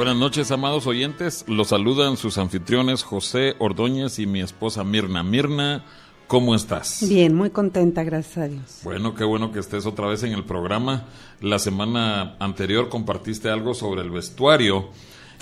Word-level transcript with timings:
Buenas 0.00 0.16
noches, 0.16 0.50
amados 0.50 0.86
oyentes. 0.86 1.44
Los 1.46 1.68
saludan 1.68 2.16
sus 2.16 2.38
anfitriones 2.38 3.02
José 3.02 3.54
Ordóñez 3.58 4.18
y 4.18 4.24
mi 4.26 4.40
esposa 4.40 4.82
Mirna. 4.82 5.22
Mirna, 5.22 5.84
¿cómo 6.26 6.54
estás? 6.54 7.06
Bien, 7.06 7.34
muy 7.34 7.50
contenta, 7.50 8.02
gracias 8.02 8.38
a 8.38 8.48
Dios. 8.48 8.80
Bueno, 8.82 9.14
qué 9.14 9.24
bueno 9.24 9.52
que 9.52 9.58
estés 9.58 9.84
otra 9.84 10.06
vez 10.06 10.22
en 10.22 10.32
el 10.32 10.44
programa. 10.44 11.04
La 11.42 11.58
semana 11.58 12.34
anterior 12.38 12.88
compartiste 12.88 13.50
algo 13.50 13.74
sobre 13.74 14.00
el 14.00 14.08
vestuario. 14.08 14.88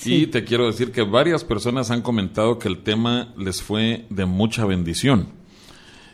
Y 0.05 0.27
te 0.27 0.43
quiero 0.43 0.67
decir 0.67 0.91
que 0.91 1.03
varias 1.03 1.45
personas 1.45 1.93
han 1.93 2.03
comentado 2.03 2.59
que 2.59 2.67
el 2.67 2.83
tema 2.83 3.33
les 3.37 3.63
fue 3.63 4.07
de 4.11 4.27
mucha 4.27 4.65
bendición. 4.65 5.29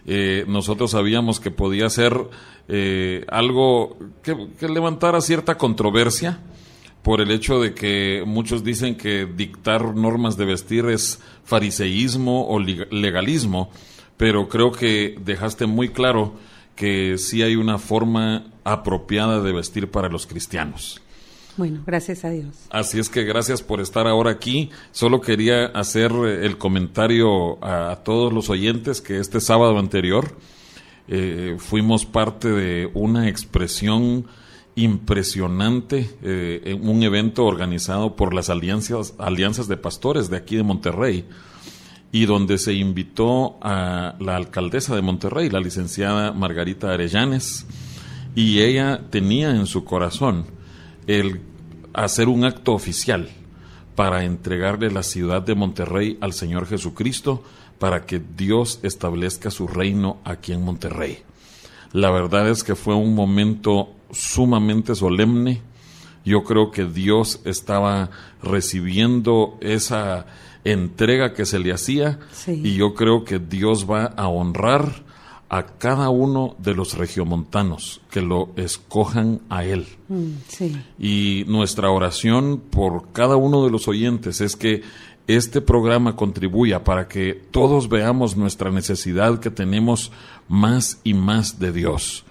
Eh, 0.04 0.44
nosotros 0.46 0.90
sabíamos 0.90 1.40
que 1.40 1.50
podía 1.50 1.88
ser 1.88 2.28
eh, 2.68 3.24
algo 3.28 3.96
que, 4.22 4.36
que 4.60 4.68
levantara 4.68 5.22
cierta 5.22 5.56
controversia, 5.56 6.40
por 7.04 7.20
el 7.20 7.30
hecho 7.30 7.60
de 7.60 7.74
que 7.74 8.24
muchos 8.26 8.64
dicen 8.64 8.96
que 8.96 9.26
dictar 9.26 9.94
normas 9.94 10.38
de 10.38 10.46
vestir 10.46 10.86
es 10.86 11.20
fariseísmo 11.44 12.48
o 12.48 12.58
legalismo, 12.58 13.70
pero 14.16 14.48
creo 14.48 14.72
que 14.72 15.14
dejaste 15.22 15.66
muy 15.66 15.90
claro 15.90 16.32
que 16.74 17.18
sí 17.18 17.42
hay 17.42 17.56
una 17.56 17.76
forma 17.76 18.46
apropiada 18.64 19.42
de 19.42 19.52
vestir 19.52 19.90
para 19.90 20.08
los 20.08 20.26
cristianos. 20.26 21.02
Bueno, 21.58 21.82
gracias 21.86 22.24
a 22.24 22.30
Dios. 22.30 22.56
Así 22.70 22.98
es 22.98 23.10
que 23.10 23.22
gracias 23.24 23.62
por 23.62 23.82
estar 23.82 24.06
ahora 24.06 24.30
aquí. 24.30 24.70
Solo 24.90 25.20
quería 25.20 25.66
hacer 25.66 26.10
el 26.10 26.56
comentario 26.56 27.62
a, 27.62 27.96
todos 28.02 28.32
los 28.32 28.48
oyentes 28.48 29.02
que 29.02 29.20
este 29.20 29.42
sábado 29.42 29.78
anterior 29.78 30.34
eh, 31.06 31.56
fuimos 31.58 32.06
parte 32.06 32.48
de 32.48 32.90
una 32.94 33.28
expresión 33.28 34.24
impresionante, 34.76 36.10
eh, 36.22 36.78
un 36.80 37.02
evento 37.02 37.44
organizado 37.44 38.16
por 38.16 38.34
las 38.34 38.50
alianzas, 38.50 39.14
alianzas 39.18 39.68
de 39.68 39.76
pastores 39.76 40.30
de 40.30 40.36
aquí 40.36 40.56
de 40.56 40.62
Monterrey 40.62 41.24
y 42.10 42.26
donde 42.26 42.58
se 42.58 42.74
invitó 42.74 43.56
a 43.60 44.14
la 44.20 44.36
alcaldesa 44.36 44.94
de 44.94 45.02
Monterrey, 45.02 45.50
la 45.50 45.60
licenciada 45.60 46.32
Margarita 46.32 46.92
Arellanes, 46.92 47.66
y 48.36 48.60
ella 48.60 49.00
tenía 49.10 49.50
en 49.50 49.66
su 49.66 49.84
corazón 49.84 50.46
el 51.06 51.40
hacer 51.92 52.28
un 52.28 52.44
acto 52.44 52.72
oficial 52.72 53.28
para 53.94 54.24
entregarle 54.24 54.90
la 54.90 55.02
ciudad 55.02 55.42
de 55.42 55.54
Monterrey 55.54 56.18
al 56.20 56.32
Señor 56.32 56.66
Jesucristo 56.66 57.42
para 57.78 58.06
que 58.06 58.20
Dios 58.36 58.80
establezca 58.82 59.50
su 59.50 59.68
reino 59.68 60.18
aquí 60.24 60.52
en 60.52 60.62
Monterrey. 60.62 61.18
La 61.92 62.10
verdad 62.10 62.48
es 62.48 62.64
que 62.64 62.74
fue 62.74 62.94
un 62.94 63.14
momento 63.14 63.90
sumamente 64.14 64.94
solemne. 64.94 65.60
Yo 66.24 66.42
creo 66.44 66.70
que 66.70 66.86
Dios 66.86 67.40
estaba 67.44 68.10
recibiendo 68.42 69.58
esa 69.60 70.26
entrega 70.64 71.34
que 71.34 71.44
se 71.44 71.58
le 71.58 71.72
hacía 71.72 72.18
y 72.46 72.74
yo 72.74 72.94
creo 72.94 73.24
que 73.24 73.38
Dios 73.38 73.88
va 73.90 74.06
a 74.06 74.28
honrar 74.28 75.04
a 75.50 75.66
cada 75.66 76.08
uno 76.08 76.56
de 76.58 76.74
los 76.74 76.96
regiomontanos 76.96 78.00
que 78.10 78.22
lo 78.22 78.50
escojan 78.56 79.42
a 79.50 79.64
Él. 79.64 79.86
Mm, 80.08 80.30
y 80.98 81.44
nuestra 81.46 81.90
oración 81.90 82.62
por 82.70 83.12
cada 83.12 83.36
uno 83.36 83.64
de 83.64 83.70
los 83.70 83.86
oyentes 83.86 84.40
es 84.40 84.56
que 84.56 84.82
este 85.26 85.60
programa 85.60 86.16
contribuya 86.16 86.84
para 86.84 87.08
que 87.08 87.34
todos 87.50 87.88
veamos 87.88 88.36
nuestra 88.36 88.70
necesidad 88.70 89.38
que 89.38 89.50
tenemos 89.50 90.12
más 90.48 91.00
y 91.04 91.14
más 91.14 91.58
de 91.58 91.72
Dios. 91.72 92.24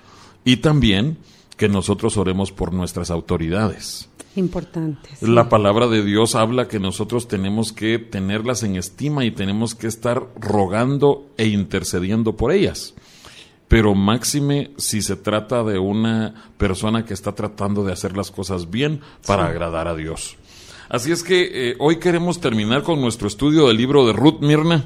Y 0.43 0.57
también 0.57 1.17
que 1.63 1.69
nosotros 1.69 2.17
oremos 2.17 2.51
por 2.51 2.73
nuestras 2.73 3.09
autoridades. 3.09 4.09
Importante. 4.35 5.11
La 5.21 5.47
palabra 5.47 5.87
de 5.87 6.03
Dios 6.03 6.35
habla 6.35 6.67
que 6.67 6.77
nosotros 6.77 7.29
tenemos 7.29 7.71
que 7.71 7.99
tenerlas 7.99 8.63
en 8.63 8.75
estima 8.75 9.23
y 9.23 9.31
tenemos 9.31 9.73
que 9.73 9.87
estar 9.87 10.27
rogando 10.37 11.29
e 11.37 11.47
intercediendo 11.47 12.35
por 12.35 12.51
ellas. 12.51 12.95
Pero 13.69 13.95
máxime 13.95 14.71
si 14.75 15.01
se 15.01 15.15
trata 15.15 15.63
de 15.63 15.79
una 15.79 16.51
persona 16.57 17.05
que 17.05 17.13
está 17.13 17.31
tratando 17.31 17.85
de 17.85 17.93
hacer 17.93 18.17
las 18.17 18.29
cosas 18.29 18.69
bien 18.69 18.99
para 19.25 19.45
agradar 19.45 19.87
a 19.87 19.95
Dios. 19.95 20.35
Así 20.89 21.13
es 21.13 21.23
que 21.23 21.69
eh, 21.69 21.75
hoy 21.79 21.95
queremos 21.95 22.41
terminar 22.41 22.83
con 22.83 22.99
nuestro 22.99 23.29
estudio 23.29 23.69
del 23.69 23.77
libro 23.77 24.05
de 24.05 24.11
Ruth 24.11 24.41
Mirna. 24.41 24.83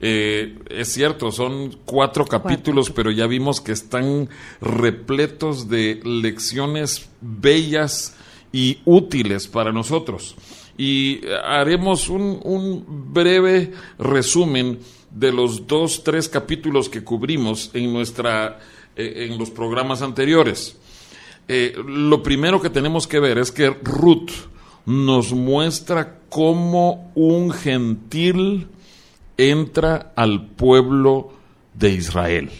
Eh, 0.00 0.58
es 0.70 0.92
cierto, 0.92 1.32
son 1.32 1.76
cuatro 1.84 2.24
capítulos, 2.24 2.90
pero 2.90 3.10
ya 3.10 3.26
vimos 3.26 3.60
que 3.60 3.72
están 3.72 4.28
repletos 4.60 5.68
de 5.68 6.00
lecciones 6.04 7.08
bellas 7.20 8.16
y 8.52 8.78
útiles 8.84 9.48
para 9.48 9.72
nosotros. 9.72 10.36
Y 10.76 11.20
haremos 11.44 12.08
un, 12.08 12.84
breve 13.12 13.72
resumen 13.98 14.78
de 15.10 15.32
los 15.32 15.66
dos, 15.66 16.04
tres 16.04 16.28
capítulos 16.28 16.88
que 16.88 17.02
cubrimos 17.02 17.70
en, 17.74 17.92
nuestra, 17.92 18.60
eh, 18.94 19.26
en 19.28 19.38
los 19.38 19.50
programas 19.50 20.02
anteriores. 20.02 20.76
Eh, 21.48 21.74
lo 21.86 22.22
primero 22.22 22.60
que 22.60 22.70
tenemos 22.70 23.06
que 23.08 23.18
ver 23.18 23.38
es 23.38 23.50
que 23.50 23.70
Ruth 23.70 24.30
nos 24.86 25.32
muestra 25.32 26.20
cómo 26.28 27.10
un 27.14 27.50
gentil 27.50 28.68
entra 29.38 30.12
al 30.16 30.48
pueblo 30.48 31.32
de 31.74 31.92
Israel. 31.92 32.50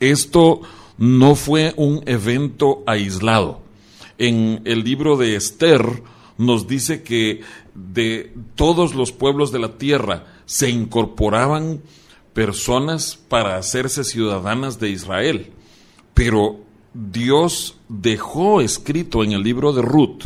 Esto 0.00 0.62
no 0.98 1.36
fue 1.36 1.74
un 1.76 2.02
evento 2.06 2.82
aislado. 2.86 3.60
En 4.18 4.62
el 4.64 4.82
libro 4.82 5.16
de 5.16 5.36
Esther 5.36 6.02
nos 6.38 6.66
dice 6.66 7.02
que 7.02 7.42
de 7.74 8.32
todos 8.56 8.94
los 8.94 9.12
pueblos 9.12 9.52
de 9.52 9.58
la 9.60 9.78
tierra 9.78 10.26
se 10.46 10.70
incorporaban 10.70 11.82
personas 12.32 13.16
para 13.28 13.56
hacerse 13.56 14.02
ciudadanas 14.02 14.80
de 14.80 14.90
Israel. 14.90 15.52
Pero 16.14 16.60
Dios 16.92 17.76
dejó 17.88 18.60
escrito 18.60 19.24
en 19.24 19.32
el 19.32 19.42
libro 19.42 19.72
de 19.72 19.82
Ruth 19.82 20.24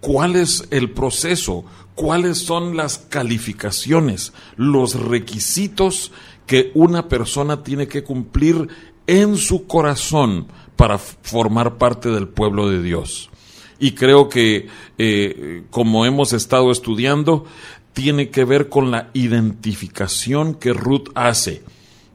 cuál 0.00 0.36
es 0.36 0.66
el 0.70 0.90
proceso, 0.90 1.64
cuáles 1.94 2.38
son 2.38 2.76
las 2.76 2.98
calificaciones, 2.98 4.32
los 4.56 4.94
requisitos 4.94 6.12
que 6.46 6.70
una 6.74 7.08
persona 7.08 7.62
tiene 7.62 7.88
que 7.88 8.04
cumplir 8.04 8.68
en 9.06 9.36
su 9.36 9.66
corazón 9.66 10.46
para 10.76 10.98
formar 10.98 11.78
parte 11.78 12.10
del 12.10 12.28
pueblo 12.28 12.68
de 12.68 12.82
Dios. 12.82 13.30
Y 13.78 13.92
creo 13.92 14.28
que, 14.28 14.68
eh, 14.98 15.64
como 15.70 16.06
hemos 16.06 16.32
estado 16.32 16.70
estudiando, 16.70 17.44
tiene 17.92 18.30
que 18.30 18.44
ver 18.44 18.68
con 18.68 18.90
la 18.90 19.10
identificación 19.12 20.54
que 20.54 20.72
Ruth 20.72 21.08
hace. 21.14 21.62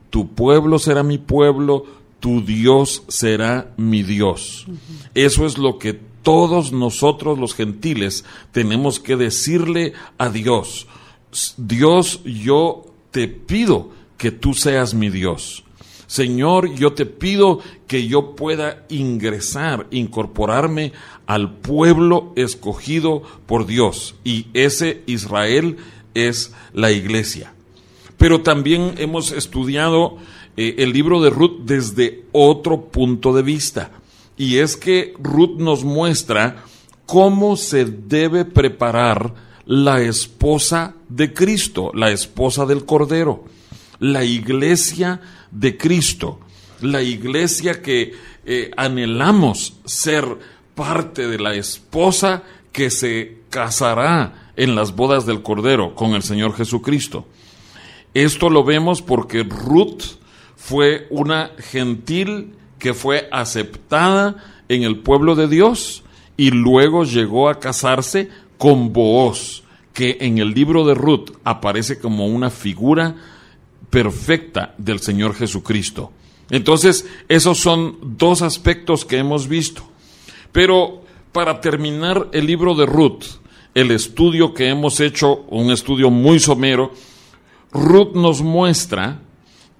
Tu 0.09 0.29
pueblo 0.33 0.79
será 0.79 1.03
mi 1.03 1.17
pueblo, 1.17 1.85
tu 2.19 2.43
Dios 2.43 3.03
será 3.07 3.73
mi 3.77 4.03
Dios. 4.03 4.65
Eso 5.13 5.45
es 5.45 5.57
lo 5.57 5.77
que 5.77 5.99
todos 6.27 6.73
nosotros 6.73 7.39
los 7.39 7.55
gentiles 7.55 8.25
tenemos 8.51 8.99
que 8.99 9.15
decirle 9.15 9.93
a 10.17 10.27
Dios. 10.27 10.85
Dios, 11.55 12.19
yo 12.25 12.83
te 13.11 13.29
pido 13.29 13.91
que 14.17 14.31
tú 14.31 14.53
seas 14.53 14.93
mi 14.93 15.09
Dios. 15.09 15.63
Señor, 16.05 16.75
yo 16.75 16.91
te 16.91 17.05
pido 17.05 17.61
que 17.87 18.09
yo 18.09 18.35
pueda 18.35 18.85
ingresar, 18.89 19.87
incorporarme 19.89 20.91
al 21.27 21.59
pueblo 21.59 22.33
escogido 22.35 23.23
por 23.45 23.65
Dios. 23.65 24.13
Y 24.25 24.47
ese 24.53 25.03
Israel 25.05 25.77
es 26.13 26.51
la 26.73 26.91
iglesia. 26.91 27.53
Pero 28.17 28.41
también 28.41 28.95
hemos 28.97 29.31
estudiado 29.31 30.17
eh, 30.57 30.75
el 30.79 30.91
libro 30.91 31.21
de 31.21 31.29
Ruth 31.29 31.61
desde 31.63 32.25
otro 32.33 32.81
punto 32.81 33.33
de 33.33 33.43
vista. 33.43 33.91
Y 34.37 34.57
es 34.59 34.77
que 34.77 35.13
Ruth 35.19 35.57
nos 35.57 35.83
muestra 35.83 36.63
cómo 37.05 37.57
se 37.57 37.85
debe 37.85 38.45
preparar 38.45 39.33
la 39.65 40.01
esposa 40.01 40.95
de 41.09 41.33
Cristo, 41.33 41.91
la 41.93 42.11
esposa 42.11 42.65
del 42.65 42.85
Cordero, 42.85 43.45
la 43.99 44.23
iglesia 44.23 45.19
de 45.51 45.75
Cristo, 45.75 46.39
la 46.81 47.01
iglesia 47.01 47.81
que 47.81 48.13
eh, 48.45 48.71
anhelamos 48.77 49.73
ser 49.85 50.25
parte 50.75 51.27
de 51.27 51.39
la 51.39 51.55
esposa 51.55 52.43
que 52.71 52.89
se 52.91 53.39
casará 53.49 54.51
en 54.55 54.75
las 54.75 54.95
bodas 54.95 55.25
del 55.25 55.41
Cordero 55.41 55.95
con 55.95 56.13
el 56.13 56.23
Señor 56.23 56.55
Jesucristo. 56.55 57.25
Esto 58.13 58.49
lo 58.49 58.63
vemos 58.63 59.01
porque 59.01 59.43
Ruth 59.43 60.03
fue 60.55 61.07
una 61.09 61.51
gentil 61.57 62.53
que 62.79 62.93
fue 62.93 63.27
aceptada 63.31 64.43
en 64.69 64.83
el 64.83 64.99
pueblo 64.99 65.35
de 65.35 65.47
Dios 65.47 66.03
y 66.35 66.51
luego 66.51 67.03
llegó 67.03 67.49
a 67.49 67.59
casarse 67.59 68.29
con 68.57 68.93
Booz, 68.93 69.63
que 69.93 70.17
en 70.21 70.37
el 70.37 70.53
libro 70.53 70.85
de 70.85 70.93
Ruth 70.93 71.31
aparece 71.43 71.99
como 71.99 72.27
una 72.27 72.49
figura 72.49 73.15
perfecta 73.89 74.75
del 74.77 74.99
Señor 74.99 75.33
Jesucristo. 75.33 76.11
Entonces, 76.49 77.05
esos 77.27 77.59
son 77.59 77.97
dos 78.17 78.41
aspectos 78.41 79.05
que 79.05 79.17
hemos 79.17 79.47
visto. 79.47 79.83
Pero 80.51 81.03
para 81.31 81.59
terminar 81.61 82.29
el 82.31 82.45
libro 82.45 82.75
de 82.75 82.85
Ruth, 82.85 83.23
el 83.73 83.91
estudio 83.91 84.53
que 84.53 84.69
hemos 84.69 84.99
hecho, 84.99 85.45
un 85.49 85.71
estudio 85.71 86.09
muy 86.09 86.39
somero, 86.39 86.91
Ruth 87.71 88.15
nos 88.15 88.41
muestra 88.41 89.21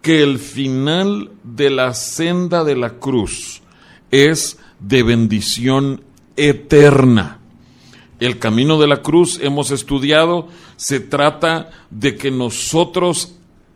que 0.01 0.23
el 0.23 0.39
final 0.39 1.31
de 1.43 1.69
la 1.69 1.93
senda 1.93 2.63
de 2.63 2.75
la 2.75 2.95
cruz 2.99 3.61
es 4.11 4.57
de 4.79 5.03
bendición 5.03 6.03
eterna. 6.35 7.39
El 8.19 8.39
camino 8.39 8.79
de 8.79 8.87
la 8.87 9.01
cruz 9.01 9.39
hemos 9.41 9.71
estudiado, 9.71 10.47
se 10.75 10.99
trata 10.99 11.69
de 11.91 12.15
que 12.15 12.31
nosotros 12.31 13.35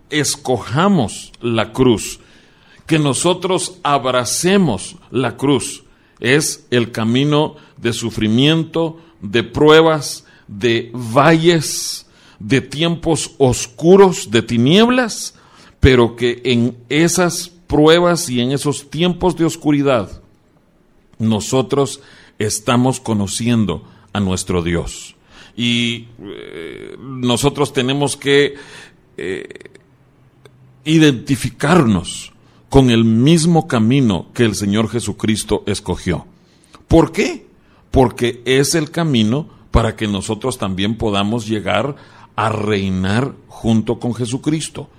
escojamos 0.10 1.32
la 1.42 1.74
cruz, 1.74 2.20
que 2.88 3.00
nosotros 3.00 3.80
abracemos 3.84 4.96
la 5.12 5.38
cruz. 5.38 5.84
Es 6.20 6.66
el 6.72 6.92
camino 6.92 7.56
de 7.78 7.94
sufrimiento, 7.94 9.00
de 9.22 9.44
pruebas, 9.44 10.26
de 10.48 10.92
valles, 10.94 12.08
de 12.40 12.62
tiempos 12.62 13.32
oscuros, 13.38 14.32
de 14.32 14.42
tinieblas, 14.42 15.36
pero 15.81 16.16
que 16.16 16.42
en 16.45 16.78
esas 16.88 17.50
pruebas 17.50 18.30
y 18.30 18.39
en 18.39 18.51
esos 18.54 18.89
tiempos 18.89 19.36
de 19.36 19.44
oscuridad, 19.44 20.22
nosotros 21.19 22.01
estamos 22.39 23.01
conociendo 23.01 23.83
a 24.13 24.19
nuestro 24.19 24.63
Dios. 24.63 25.16
Y 25.57 26.07
eh, 26.19 26.95
nosotros 27.00 27.74
tenemos 27.74 28.16
que 28.16 28.56
eh, 29.18 29.72
identificarnos 30.86 32.31
con 32.69 32.89
el 32.89 33.04
mismo 33.04 33.68
camino 33.68 34.27
que 34.34 34.44
el 34.44 34.56
Señor 34.56 34.88
Jesucristo 34.89 35.63
escogió. 35.66 36.25
¿Por 36.88 37.12
qué? 37.12 37.48
Porque 37.89 38.42
es 38.45 38.75
el 38.75 38.92
camino 38.92 39.50
para 39.72 39.95
que 39.95 40.07
nosotros 40.07 40.57
también 40.57 40.95
podamos 40.98 41.48
llegar 41.48 41.95
a 42.36 42.50
reinar 42.50 43.34
junto 43.48 44.00
con 44.00 44.13
Jesucristo. 44.13 44.89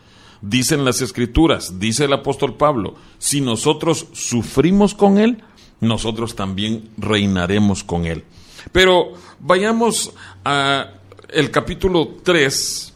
Dicen 0.43 0.85
las 0.85 1.01
escrituras, 1.01 1.79
dice 1.79 2.05
el 2.05 2.13
apóstol 2.13 2.57
Pablo, 2.57 2.97
si 3.19 3.41
nosotros 3.41 4.09
sufrimos 4.13 4.95
con 4.95 5.19
Él, 5.19 5.43
nosotros 5.81 6.35
también 6.35 6.91
reinaremos 6.99 7.85
con 7.85 8.07
Él. 8.07 8.25
Pero 8.73 9.13
vayamos 9.39 10.13
a 10.45 10.91
el 11.29 11.51
capítulo 11.51 12.17
3 12.23 12.93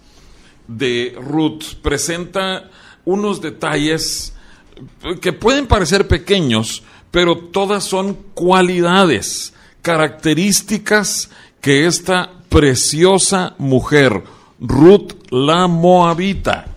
de 0.69 1.17
Ruth. 1.21 1.77
Presenta 1.83 2.71
unos 3.05 3.41
detalles 3.41 4.35
que 5.21 5.33
pueden 5.33 5.67
parecer 5.67 6.07
pequeños, 6.07 6.83
pero 7.11 7.39
todas 7.39 7.85
son 7.85 8.15
cualidades, 8.35 9.55
características 9.83 11.31
que 11.61 11.87
esta 11.87 12.33
preciosa 12.49 13.55
mujer, 13.59 14.23
Ruth 14.61 15.13
la 15.31 15.67
Moabita, 15.67 16.76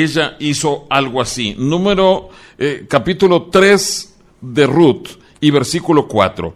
ella 0.00 0.36
hizo 0.38 0.86
algo 0.88 1.20
así. 1.20 1.54
Número, 1.58 2.30
eh, 2.58 2.86
capítulo 2.88 3.48
3 3.50 4.14
de 4.40 4.66
Ruth 4.66 5.08
y 5.40 5.50
versículo 5.50 6.06
4. 6.06 6.54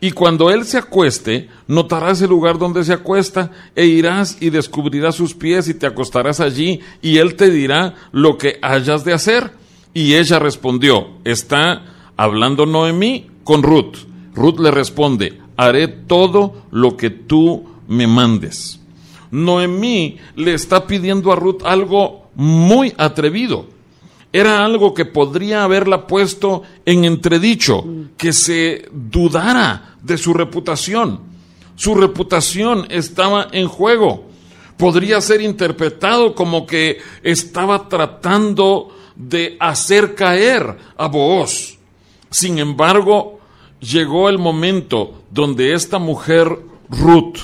Y 0.00 0.10
cuando 0.10 0.50
él 0.50 0.64
se 0.64 0.78
acueste, 0.78 1.48
notarás 1.66 2.20
el 2.20 2.28
lugar 2.28 2.58
donde 2.58 2.84
se 2.84 2.92
acuesta, 2.92 3.50
e 3.74 3.86
irás 3.86 4.36
y 4.40 4.50
descubrirás 4.50 5.14
sus 5.14 5.34
pies 5.34 5.68
y 5.68 5.74
te 5.74 5.86
acostarás 5.86 6.40
allí, 6.40 6.80
y 7.00 7.18
él 7.18 7.36
te 7.36 7.50
dirá 7.50 7.94
lo 8.12 8.36
que 8.36 8.58
hayas 8.60 9.04
de 9.04 9.14
hacer. 9.14 9.52
Y 9.94 10.14
ella 10.14 10.38
respondió, 10.38 11.08
está 11.24 11.84
hablando 12.16 12.66
Noemí 12.66 13.28
con 13.44 13.62
Ruth. 13.62 13.96
Ruth 14.34 14.58
le 14.58 14.70
responde, 14.70 15.40
haré 15.56 15.88
todo 15.88 16.64
lo 16.70 16.96
que 16.96 17.10
tú 17.10 17.64
me 17.88 18.06
mandes. 18.06 18.80
Noemí 19.30 20.18
le 20.36 20.54
está 20.54 20.86
pidiendo 20.86 21.32
a 21.32 21.36
Ruth 21.36 21.62
algo 21.64 22.23
muy 22.34 22.92
atrevido 22.96 23.74
era 24.34 24.64
algo 24.64 24.94
que 24.94 25.04
podría 25.04 25.62
haberla 25.62 26.08
puesto 26.08 26.62
en 26.84 27.04
entredicho, 27.04 27.84
que 28.16 28.32
se 28.32 28.88
dudara 28.90 29.94
de 30.02 30.18
su 30.18 30.34
reputación. 30.34 31.20
Su 31.76 31.94
reputación 31.94 32.88
estaba 32.90 33.46
en 33.52 33.68
juego. 33.68 34.24
Podría 34.76 35.20
ser 35.20 35.40
interpretado 35.40 36.34
como 36.34 36.66
que 36.66 36.98
estaba 37.22 37.88
tratando 37.88 38.88
de 39.14 39.56
hacer 39.60 40.16
caer 40.16 40.78
a 40.96 41.06
Booz. 41.06 41.78
Sin 42.28 42.58
embargo, 42.58 43.38
llegó 43.78 44.28
el 44.28 44.38
momento 44.38 45.22
donde 45.30 45.74
esta 45.74 46.00
mujer, 46.00 46.58
Ruth, 46.88 47.38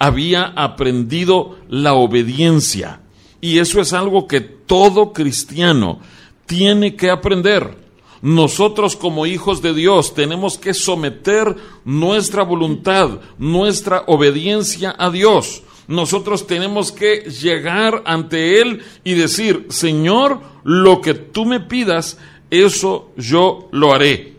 había 0.00 0.46
aprendido 0.46 1.58
la 1.68 1.94
obediencia 1.94 3.02
y 3.40 3.58
eso 3.58 3.80
es 3.80 3.92
algo 3.92 4.26
que 4.26 4.40
todo 4.40 5.12
cristiano 5.12 6.00
tiene 6.46 6.96
que 6.96 7.10
aprender. 7.10 7.76
Nosotros 8.20 8.96
como 8.96 9.26
hijos 9.26 9.62
de 9.62 9.74
Dios 9.74 10.14
tenemos 10.14 10.58
que 10.58 10.74
someter 10.74 11.54
nuestra 11.84 12.42
voluntad, 12.42 13.20
nuestra 13.38 14.02
obediencia 14.06 14.94
a 14.98 15.10
Dios. 15.10 15.62
Nosotros 15.86 16.46
tenemos 16.46 16.90
que 16.90 17.30
llegar 17.30 18.02
ante 18.04 18.60
Él 18.60 18.82
y 19.04 19.14
decir, 19.14 19.66
Señor, 19.70 20.40
lo 20.64 21.00
que 21.00 21.14
tú 21.14 21.46
me 21.46 21.60
pidas, 21.60 22.18
eso 22.50 23.12
yo 23.16 23.68
lo 23.70 23.92
haré. 23.92 24.34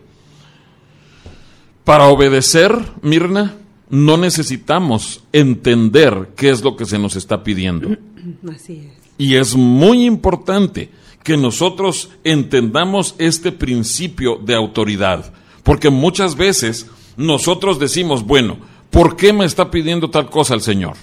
Para 1.84 2.06
obedecer, 2.08 2.76
Mirna, 3.02 3.56
no 3.90 4.16
necesitamos 4.16 5.22
entender 5.32 6.30
qué 6.36 6.50
es 6.50 6.62
lo 6.62 6.76
que 6.76 6.86
se 6.86 6.98
nos 6.98 7.16
está 7.16 7.42
pidiendo. 7.42 7.96
Así 8.54 8.84
es. 8.86 9.00
Y 9.18 9.36
es 9.36 9.54
muy 9.54 10.06
importante 10.06 10.88
que 11.22 11.36
nosotros 11.36 12.10
entendamos 12.24 13.14
este 13.18 13.52
principio 13.52 14.36
de 14.36 14.54
autoridad, 14.54 15.32
porque 15.62 15.90
muchas 15.90 16.36
veces 16.36 16.86
nosotros 17.16 17.78
decimos, 17.78 18.24
bueno, 18.24 18.56
¿por 18.90 19.16
qué 19.16 19.32
me 19.32 19.44
está 19.44 19.70
pidiendo 19.70 20.08
tal 20.08 20.30
cosa 20.30 20.54
el 20.54 20.62
Señor? 20.62 20.96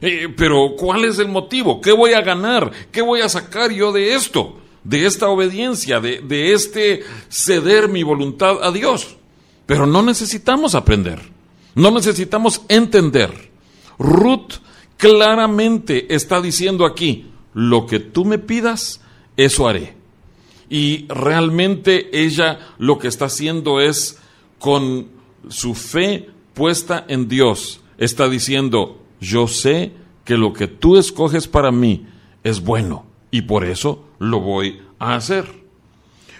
Eh, 0.00 0.32
pero 0.34 0.74
¿cuál 0.78 1.04
es 1.04 1.18
el 1.18 1.28
motivo? 1.28 1.80
¿Qué 1.80 1.92
voy 1.92 2.12
a 2.12 2.22
ganar? 2.22 2.70
¿Qué 2.90 3.02
voy 3.02 3.20
a 3.20 3.28
sacar 3.28 3.70
yo 3.70 3.92
de 3.92 4.14
esto? 4.14 4.58
De 4.84 5.04
esta 5.04 5.28
obediencia, 5.28 6.00
de, 6.00 6.20
de 6.20 6.54
este 6.54 7.02
ceder 7.28 7.88
mi 7.88 8.02
voluntad 8.02 8.62
a 8.62 8.70
Dios. 8.70 9.16
Pero 9.66 9.86
no 9.86 10.02
necesitamos 10.02 10.74
aprender, 10.74 11.20
no 11.78 11.92
necesitamos 11.92 12.62
entender. 12.68 13.50
Ruth 14.00 14.54
claramente 14.96 16.12
está 16.12 16.40
diciendo 16.40 16.84
aquí, 16.84 17.30
lo 17.54 17.86
que 17.86 18.00
tú 18.00 18.24
me 18.24 18.38
pidas, 18.38 19.00
eso 19.36 19.68
haré. 19.68 19.94
Y 20.68 21.06
realmente 21.06 22.10
ella 22.12 22.58
lo 22.78 22.98
que 22.98 23.06
está 23.06 23.26
haciendo 23.26 23.80
es, 23.80 24.18
con 24.58 25.06
su 25.48 25.74
fe 25.74 26.28
puesta 26.52 27.04
en 27.06 27.28
Dios, 27.28 27.80
está 27.96 28.28
diciendo, 28.28 29.00
yo 29.20 29.46
sé 29.46 29.92
que 30.24 30.36
lo 30.36 30.52
que 30.52 30.66
tú 30.66 30.96
escoges 30.96 31.46
para 31.46 31.70
mí 31.70 32.06
es 32.42 32.60
bueno 32.60 33.06
y 33.30 33.42
por 33.42 33.64
eso 33.64 34.04
lo 34.18 34.40
voy 34.40 34.80
a 34.98 35.14
hacer. 35.14 35.46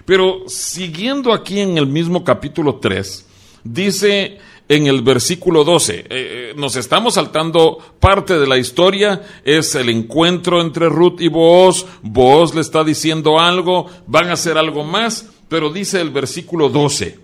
Pero 0.05 0.49
siguiendo 0.49 1.33
aquí 1.33 1.61
en 1.61 1.79
el 1.79 1.87
mismo 1.87 2.25
capítulo 2.25 2.81
3, 2.81 3.27
dice 3.63 4.39
en 4.69 4.87
el 4.87 5.03
versículo 5.03 5.65
12. 5.65 5.95
Eh, 5.95 6.07
eh, 6.11 6.55
nos 6.57 6.77
estamos 6.77 7.15
saltando 7.15 7.79
parte 7.99 8.39
de 8.39 8.47
la 8.47 8.59
historia, 8.59 9.23
es 9.45 9.75
el 9.75 9.89
encuentro 9.89 10.61
entre 10.61 10.89
Ruth 10.89 11.21
y 11.21 11.29
Booz, 11.29 11.87
Booz 12.03 12.55
le 12.55 12.61
está 12.61 12.85
diciendo 12.85 13.41
algo, 13.41 13.87
van 14.07 14.29
a 14.29 14.35
hacer 14.35 14.59
algo 14.59 14.85
más, 14.85 15.31
pero 15.49 15.73
dice 15.73 16.01
el 16.01 16.11
versículo 16.11 16.69
12. 16.69 17.19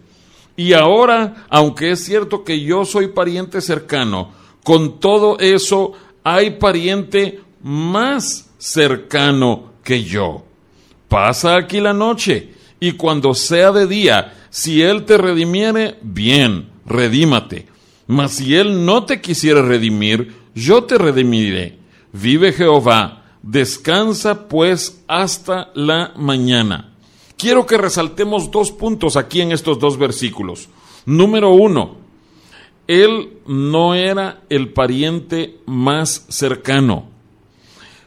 Y 0.57 0.73
ahora, 0.73 1.47
aunque 1.51 1.91
es 1.91 2.05
cierto 2.05 2.45
que 2.45 2.61
yo 2.61 2.85
soy 2.85 3.09
pariente 3.09 3.61
cercano, 3.61 4.33
con 4.63 4.99
todo 4.99 5.39
eso 5.39 5.93
hay 6.23 6.53
pariente 6.53 7.41
más 7.63 8.51
cercano 8.57 9.75
que 9.83 10.03
yo. 10.05 10.45
Pasa 11.09 11.57
aquí 11.57 11.81
la 11.81 11.93
noche, 11.93 12.55
y 12.81 12.93
cuando 12.93 13.35
sea 13.35 13.73
de 13.73 13.87
día, 13.87 14.35
si 14.49 14.81
él 14.81 15.05
te 15.05 15.19
redimiere, 15.19 15.99
bien 16.01 16.74
redímate. 16.87 17.67
Mas 18.07 18.33
si 18.33 18.55
él 18.55 18.85
no 18.85 19.05
te 19.05 19.21
quisiera 19.21 19.63
redimir, 19.63 20.35
yo 20.55 20.85
te 20.85 20.99
redimiré. 20.99 21.79
Vive 22.13 22.53
Jehová, 22.53 23.25
descansa 23.43 24.49
pues 24.49 25.03
hasta 25.09 25.71
la 25.75 26.13
mañana. 26.17 26.93
Quiero 27.37 27.67
que 27.67 27.77
resaltemos 27.77 28.51
dos 28.51 28.71
puntos 28.71 29.17
aquí 29.17 29.41
en 29.41 29.53
estos 29.53 29.79
dos 29.79 29.99
versículos. 29.99 30.69
Número 31.07 31.51
uno, 31.51 31.97
él 32.87 33.39
no 33.47 33.95
era 33.95 34.43
el 34.49 34.73
pariente 34.73 35.59
más 35.67 36.27
cercano. 36.29 37.09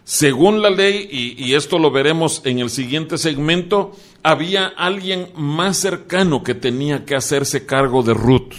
Según 0.03 0.61
la 0.61 0.69
ley, 0.69 1.07
y, 1.11 1.45
y, 1.45 1.55
esto 1.55 1.77
lo 1.79 1.91
veremos 1.91 2.41
en 2.45 2.59
el 2.59 2.69
siguiente 2.69 3.17
segmento, 3.17 3.91
había 4.23 4.67
alguien 4.67 5.29
más 5.35 5.77
cercano 5.77 6.43
que 6.43 6.55
tenía 6.55 7.05
que 7.05 7.15
hacerse 7.15 7.65
cargo 7.65 8.03
de 8.03 8.13
Ruth. 8.13 8.53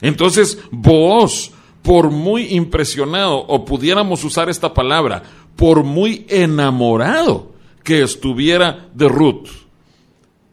Entonces, 0.00 0.58
vos, 0.70 1.52
por 1.82 2.10
muy 2.10 2.54
impresionado, 2.54 3.38
o 3.38 3.64
pudiéramos 3.64 4.24
usar 4.24 4.48
esta 4.48 4.72
palabra, 4.72 5.22
por 5.56 5.82
muy 5.82 6.26
enamorado 6.28 7.52
que 7.82 8.02
estuviera 8.02 8.88
de 8.94 9.08
Ruth, 9.08 9.48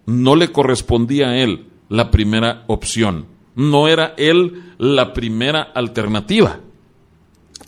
no 0.05 0.35
le 0.35 0.51
correspondía 0.51 1.29
a 1.29 1.37
él 1.37 1.67
la 1.89 2.11
primera 2.11 2.63
opción. 2.67 3.27
No 3.55 3.87
era 3.87 4.13
él 4.17 4.73
la 4.77 5.13
primera 5.13 5.61
alternativa. 5.61 6.59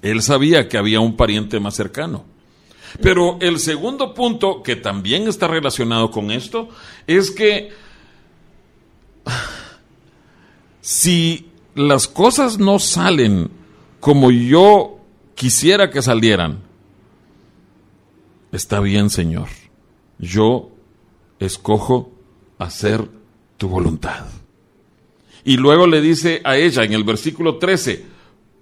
Él 0.02 0.22
sabía 0.22 0.68
que 0.68 0.78
había 0.78 1.00
un 1.00 1.16
pariente 1.16 1.60
más 1.60 1.76
cercano. 1.76 2.26
Pero 3.02 3.38
el 3.42 3.60
segundo 3.60 4.14
punto, 4.14 4.64
que 4.64 4.76
también 4.76 5.28
está 5.28 5.48
relacionado 5.48 6.12
con 6.12 6.32
esto, 6.32 6.70
es 7.06 7.32
que 7.32 7.70
si 10.82 11.48
las 11.76 12.08
cosas 12.08 12.58
no 12.60 12.80
salen 12.80 13.50
como 14.00 14.32
yo 14.32 15.00
quisiera 15.36 15.90
que 15.90 16.02
salieran, 16.02 16.60
está 18.52 18.80
bien, 18.80 19.10
Señor. 19.10 19.50
Yo 20.18 20.72
escojo 21.40 22.12
hacer 22.58 23.08
tu 23.58 23.68
voluntad. 23.68 24.26
Y 25.44 25.58
luego 25.58 25.88
le 25.88 26.02
dice 26.02 26.42
a 26.44 26.58
ella 26.58 26.84
en 26.84 26.94
el 26.94 27.04
versículo 27.04 27.58
13, 27.58 28.06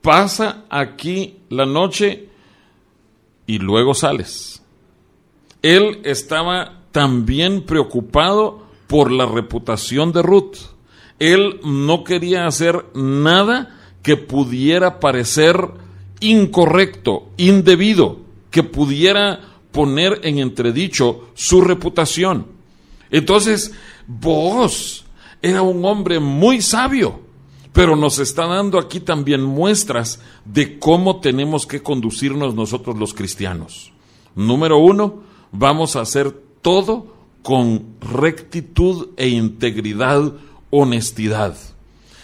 pasa 0.01 0.65
aquí 0.69 1.39
la 1.49 1.65
noche 1.65 2.29
y 3.47 3.59
luego 3.59 3.93
sales. 3.93 4.61
Él 5.61 6.01
estaba 6.03 6.83
también 6.91 7.63
preocupado 7.63 8.65
por 8.87 9.11
la 9.11 9.25
reputación 9.25 10.11
de 10.11 10.21
Ruth. 10.21 10.57
Él 11.19 11.59
no 11.63 12.03
quería 12.03 12.45
hacer 12.45 12.85
nada 12.93 13.77
que 14.03 14.17
pudiera 14.17 14.99
parecer 14.99 15.57
incorrecto, 16.19 17.29
indebido, 17.37 18.19
que 18.51 18.63
pudiera 18.63 19.39
poner 19.71 20.21
en 20.23 20.39
entredicho 20.39 21.29
su 21.33 21.61
reputación. 21.61 22.47
Entonces, 23.11 23.73
vos 24.07 25.05
era 25.41 25.61
un 25.61 25.83
hombre 25.85 26.19
muy 26.19 26.61
sabio, 26.61 27.21
pero 27.75 27.95
nos 27.97 28.17
está 28.19 28.47
dando 28.47 28.79
aquí 28.79 29.01
también 29.01 29.43
muestras 29.43 30.21
de 30.45 30.79
cómo 30.79 31.19
tenemos 31.19 31.67
que 31.67 31.83
conducirnos 31.83 32.55
nosotros 32.55 32.97
los 32.97 33.13
cristianos. 33.13 33.91
Número 34.33 34.77
uno, 34.77 35.23
vamos 35.51 35.97
a 35.97 36.01
hacer 36.01 36.31
todo 36.61 37.13
con 37.43 37.97
rectitud 37.99 39.09
e 39.17 39.27
integridad, 39.27 40.31
honestidad. 40.69 41.57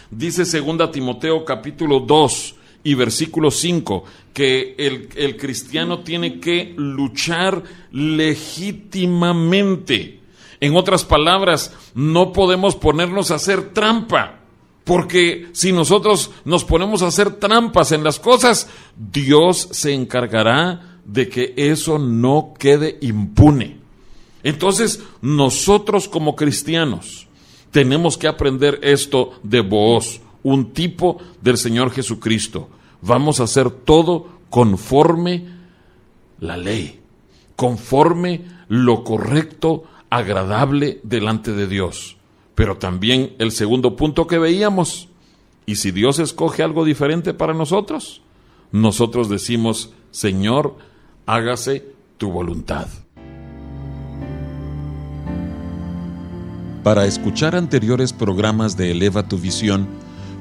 Dice 0.10 0.46
segunda 0.46 0.90
Timoteo 0.90 1.44
capítulo 1.44 2.00
2 2.00 2.56
y 2.86 2.94
versículo 2.94 3.52
5 3.52 4.06
que 4.34 4.76
el, 4.78 5.10
el 5.18 5.36
cristiano 5.36 6.00
tiene 6.00 6.40
que 6.40 6.74
luchar 6.78 7.62
legítimamente. 7.92 10.22
En 10.62 10.78
otras 10.78 11.04
palabras, 11.04 11.76
no 11.94 12.32
podemos 12.32 12.78
ponernos 12.78 13.32
a 13.32 13.36
hacer 13.36 13.74
trampa. 13.74 14.38
Porque 14.92 15.48
si 15.54 15.72
nosotros 15.72 16.32
nos 16.44 16.66
ponemos 16.66 17.02
a 17.02 17.08
hacer 17.08 17.36
trampas 17.36 17.94
en 17.94 18.04
las 18.04 18.20
cosas, 18.20 18.68
Dios 18.98 19.70
se 19.72 19.94
encargará 19.94 21.00
de 21.06 21.30
que 21.30 21.54
eso 21.56 21.98
no 21.98 22.54
quede 22.60 22.98
impune. 23.00 23.78
Entonces, 24.44 25.02
nosotros 25.22 26.10
como 26.10 26.36
cristianos 26.36 27.30
tenemos 27.72 28.18
que 28.18 28.28
aprender 28.28 28.82
esto 28.84 29.40
de 29.44 29.62
vos, 29.62 30.20
un 30.44 30.74
tipo 30.74 31.20
del 31.42 31.58
Señor 31.58 31.92
Jesucristo. 31.92 32.68
Vamos 33.02 33.40
a 33.40 33.44
hacer 33.44 33.72
todo 33.72 34.28
conforme 34.50 35.46
la 36.42 36.58
ley, 36.58 37.00
conforme 37.56 38.42
lo 38.68 39.06
correcto, 39.06 39.86
agradable 40.10 41.00
delante 41.04 41.54
de 41.54 41.68
Dios. 41.68 42.18
Pero 42.56 42.78
también 42.78 43.36
el 43.40 43.52
segundo 43.52 43.96
punto 43.96 44.28
que 44.28 44.38
veíamos, 44.38 45.08
y 45.66 45.76
si 45.76 45.92
Dios 45.92 46.20
escoge 46.20 46.64
algo 46.64 46.86
diferente 46.86 47.34
para 47.34 47.54
nosotros, 47.54 48.22
nosotros 48.72 49.30
decimos, 49.30 49.92
Señor, 50.12 50.76
hágase 51.26 51.86
tu 52.18 52.32
voluntad. 52.32 52.88
Para 56.84 57.06
escuchar 57.06 57.56
anteriores 57.56 58.12
programas 58.12 58.76
de 58.76 58.92
Eleva 58.92 59.26
tu 59.28 59.38
Visión, 59.38 59.88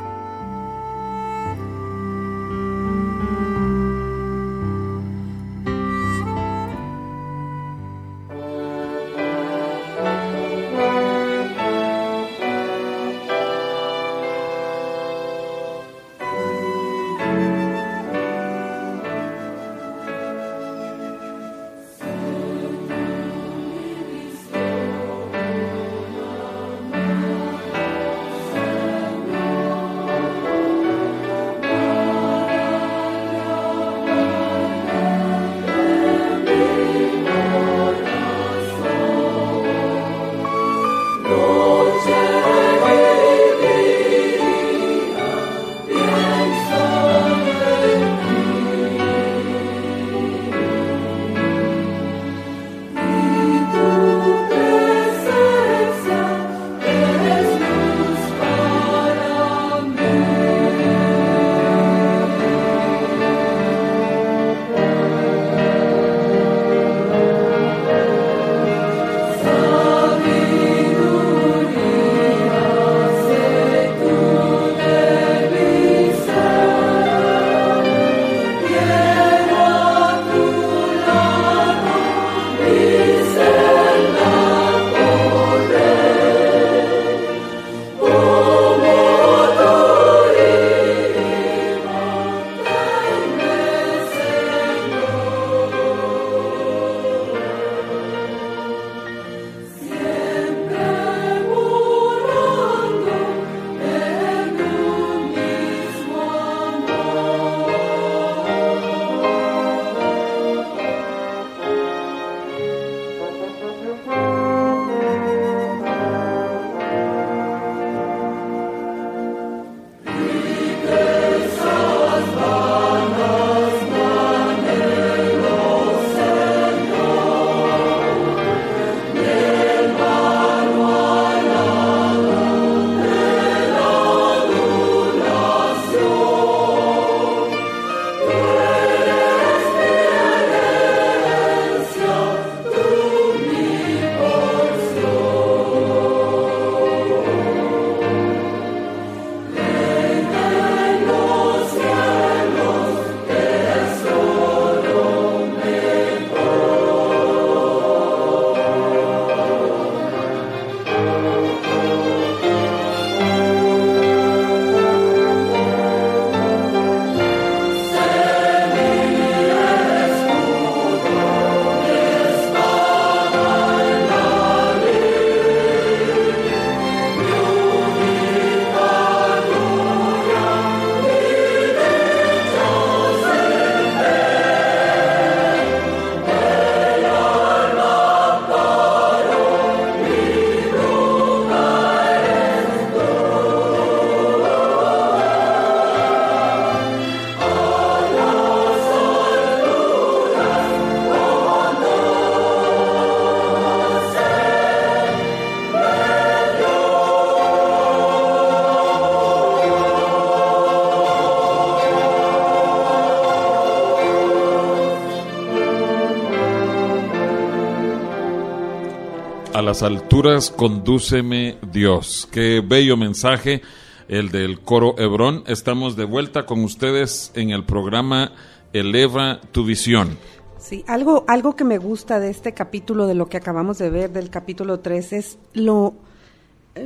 Las 219.76 219.84
alturas 219.84 220.52
condúceme 220.52 221.58
Dios. 221.74 222.30
Qué 222.32 222.64
bello 222.66 222.96
mensaje 222.96 223.62
el 224.08 224.32
del 224.32 224.62
coro 224.62 224.96
Hebrón. 224.98 225.44
Estamos 225.48 225.98
de 225.98 226.06
vuelta 226.06 226.46
con 226.46 226.64
ustedes 226.64 227.34
en 227.36 227.50
el 227.50 227.66
programa 227.66 228.32
Eleva 228.72 229.42
tu 229.52 229.66
visión. 229.66 230.18
Sí, 230.60 230.86
algo, 230.88 231.26
algo 231.28 231.58
que 231.58 231.66
me 231.66 231.78
gusta 231.78 232.22
de 232.22 232.30
este 232.30 232.54
capítulo, 232.54 233.06
de 233.06 233.16
lo 233.16 233.28
que 233.28 233.36
acabamos 233.36 233.78
de 233.78 233.90
ver, 233.90 234.12
del 234.12 234.30
capítulo 234.30 234.80
3, 234.80 235.12
es 235.12 235.40
lo, 235.52 235.96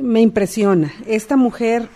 me 0.02 0.20
impresiona. 0.20 0.92
Esta 1.06 1.36
mujer, 1.36 1.88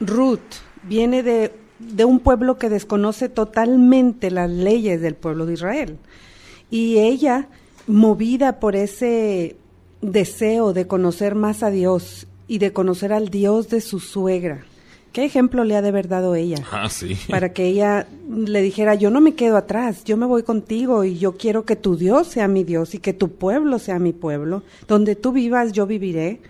Ruth, 0.00 0.40
viene 0.82 1.22
de, 1.22 1.54
de 1.78 2.04
un 2.04 2.18
pueblo 2.18 2.58
que 2.58 2.68
desconoce 2.68 3.28
totalmente 3.28 4.32
las 4.32 4.50
leyes 4.50 5.00
del 5.00 5.14
pueblo 5.14 5.46
de 5.46 5.52
Israel. 5.52 5.98
Y 6.68 6.98
ella, 6.98 7.48
movida 7.86 8.60
por 8.60 8.76
ese 8.76 9.56
deseo 10.00 10.72
de 10.72 10.86
conocer 10.86 11.34
más 11.34 11.62
a 11.62 11.70
Dios 11.70 12.26
y 12.48 12.58
de 12.58 12.72
conocer 12.72 13.12
al 13.12 13.28
Dios 13.28 13.68
de 13.68 13.80
su 13.80 14.00
suegra, 14.00 14.64
¿Qué 15.12 15.26
ejemplo 15.26 15.64
le 15.64 15.76
ha 15.76 15.82
de 15.82 15.88
haber 15.88 16.08
dado 16.08 16.34
ella? 16.34 16.56
Ah, 16.72 16.88
sí. 16.88 17.18
Para 17.28 17.52
que 17.52 17.66
ella 17.66 18.06
le 18.30 18.62
dijera, 18.62 18.94
yo 18.94 19.10
no 19.10 19.20
me 19.20 19.34
quedo 19.34 19.58
atrás, 19.58 20.04
yo 20.04 20.16
me 20.16 20.24
voy 20.24 20.42
contigo 20.42 21.04
y 21.04 21.18
yo 21.18 21.36
quiero 21.36 21.66
que 21.66 21.76
tu 21.76 21.96
Dios 21.96 22.28
sea 22.28 22.48
mi 22.48 22.64
Dios 22.64 22.94
y 22.94 22.98
que 22.98 23.12
tu 23.12 23.32
pueblo 23.32 23.78
sea 23.78 23.98
mi 23.98 24.14
pueblo. 24.14 24.62
Donde 24.88 25.14
tú 25.14 25.32
vivas, 25.32 25.72
yo 25.72 25.86
viviré. 25.86 26.40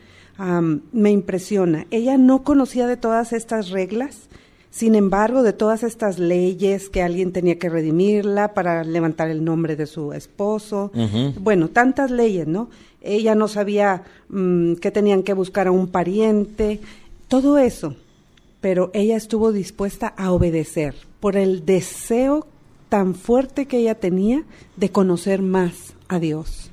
me 0.92 1.10
impresiona. 1.10 1.86
Ella 1.90 2.16
no 2.18 2.44
conocía 2.44 2.86
de 2.86 2.96
todas 2.96 3.32
estas 3.32 3.70
reglas, 3.70 4.28
sin 4.72 4.96
embargo, 4.96 5.44
de 5.44 5.52
todas 5.52 5.84
estas 5.84 6.18
leyes 6.18 6.88
que 6.88 7.02
alguien 7.02 7.30
tenía 7.30 7.60
que 7.60 7.68
redimirla 7.68 8.54
para 8.54 8.82
levantar 8.82 9.30
el 9.30 9.44
nombre 9.44 9.76
de 9.76 9.86
su 9.86 10.12
esposo. 10.12 10.90
Bueno, 11.38 11.68
tantas 11.68 12.10
leyes, 12.10 12.48
¿no? 12.48 12.70
Ella 13.00 13.36
no 13.36 13.46
sabía 13.46 14.02
mm, 14.28 14.74
que 14.74 14.90
tenían 14.90 15.22
que 15.22 15.34
buscar 15.34 15.68
a 15.68 15.70
un 15.70 15.86
pariente. 15.86 16.80
Todo 17.28 17.58
eso 17.58 17.94
pero 18.62 18.92
ella 18.94 19.16
estuvo 19.16 19.52
dispuesta 19.52 20.06
a 20.16 20.30
obedecer 20.30 20.94
por 21.20 21.36
el 21.36 21.66
deseo 21.66 22.46
tan 22.88 23.14
fuerte 23.16 23.66
que 23.66 23.78
ella 23.78 23.96
tenía 23.96 24.44
de 24.76 24.90
conocer 24.90 25.42
más 25.42 25.94
a 26.06 26.20
Dios. 26.20 26.70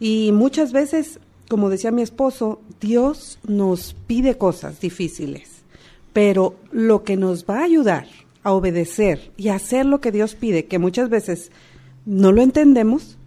Y 0.00 0.32
muchas 0.32 0.72
veces, 0.72 1.20
como 1.48 1.70
decía 1.70 1.92
mi 1.92 2.02
esposo, 2.02 2.60
Dios 2.80 3.38
nos 3.46 3.94
pide 4.08 4.36
cosas 4.36 4.80
difíciles, 4.80 5.48
pero 6.12 6.56
lo 6.70 7.04
que 7.04 7.16
nos 7.16 7.44
va 7.44 7.60
a 7.60 7.64
ayudar 7.64 8.06
a 8.42 8.52
obedecer 8.52 9.32
y 9.36 9.48
a 9.48 9.54
hacer 9.54 9.86
lo 9.86 10.00
que 10.00 10.12
Dios 10.12 10.34
pide, 10.34 10.66
que 10.66 10.78
muchas 10.78 11.08
veces 11.08 11.52
no 12.04 12.32
lo 12.32 12.42
entendemos, 12.42 13.18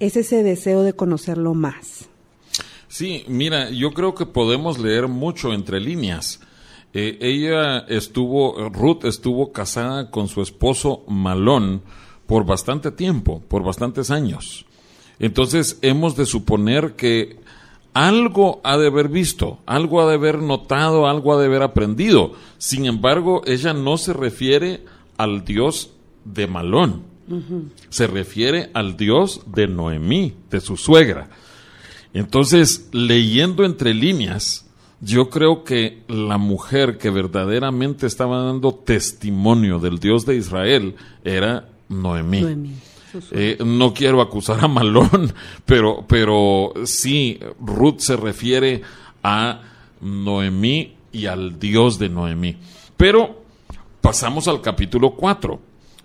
es 0.00 0.16
ese 0.16 0.42
deseo 0.42 0.82
de 0.82 0.92
conocerlo 0.92 1.54
más. 1.54 2.08
Sí, 2.88 3.24
mira, 3.28 3.70
yo 3.70 3.92
creo 3.92 4.14
que 4.14 4.26
podemos 4.26 4.78
leer 4.78 5.08
mucho 5.08 5.52
entre 5.52 5.80
líneas 5.80 6.40
eh, 6.96 7.18
ella 7.20 7.80
estuvo, 7.88 8.68
Ruth 8.68 9.04
estuvo 9.04 9.50
casada 9.50 10.12
con 10.12 10.28
su 10.28 10.40
esposo 10.40 11.02
Malón 11.08 11.82
por 12.28 12.46
bastante 12.46 12.92
tiempo, 12.92 13.42
por 13.48 13.64
bastantes 13.64 14.12
años. 14.12 14.64
Entonces 15.18 15.78
hemos 15.82 16.16
de 16.16 16.24
suponer 16.24 16.94
que 16.94 17.40
algo 17.94 18.60
ha 18.64 18.76
de 18.76 18.88
haber 18.88 19.08
visto, 19.08 19.58
algo 19.66 20.02
ha 20.02 20.08
de 20.08 20.14
haber 20.14 20.42
notado, 20.42 21.06
algo 21.06 21.32
ha 21.32 21.40
de 21.40 21.46
haber 21.46 21.62
aprendido. 21.62 22.32
Sin 22.58 22.86
embargo, 22.86 23.42
ella 23.46 23.72
no 23.72 23.96
se 23.96 24.12
refiere 24.12 24.84
al 25.16 25.44
Dios 25.44 25.92
de 26.24 26.46
Malón, 26.48 27.04
se 27.88 28.06
refiere 28.06 28.70
al 28.74 28.96
Dios 28.96 29.42
de 29.46 29.68
Noemí, 29.68 30.34
de 30.50 30.60
su 30.60 30.76
suegra. 30.76 31.30
Entonces, 32.12 32.88
leyendo 32.92 33.64
entre 33.64 33.94
líneas, 33.94 34.66
yo 35.00 35.30
creo 35.30 35.64
que 35.64 36.02
la 36.08 36.38
mujer 36.38 36.98
que 36.98 37.10
verdaderamente 37.10 38.06
estaba 38.06 38.42
dando 38.42 38.74
testimonio 38.74 39.78
del 39.78 39.98
Dios 39.98 40.26
de 40.26 40.36
Israel 40.36 40.96
era 41.24 41.68
Noemí. 41.88 42.74
Eh, 43.30 43.58
no 43.64 43.92
quiero 43.92 44.20
acusar 44.20 44.64
a 44.64 44.68
Malón, 44.68 45.32
pero, 45.64 46.04
pero 46.06 46.72
sí, 46.84 47.38
Ruth 47.60 47.98
se 47.98 48.16
refiere 48.16 48.82
a 49.22 49.60
Noemí 50.00 50.94
y 51.12 51.26
al 51.26 51.58
Dios 51.58 51.98
de 51.98 52.08
Noemí. 52.08 52.56
Pero 52.96 53.42
pasamos 54.00 54.48
al 54.48 54.60
capítulo 54.60 55.12
4. 55.12 55.60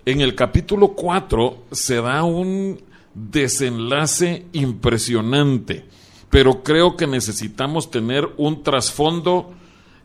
En 0.06 0.20
el 0.20 0.34
capítulo 0.34 0.88
4 0.88 1.64
se 1.70 2.00
da 2.00 2.24
un 2.24 2.80
desenlace 3.14 4.46
impresionante 4.52 5.84
pero 6.30 6.62
creo 6.62 6.96
que 6.96 7.08
necesitamos 7.08 7.90
tener 7.90 8.26
un 8.36 8.62
trasfondo 8.62 9.52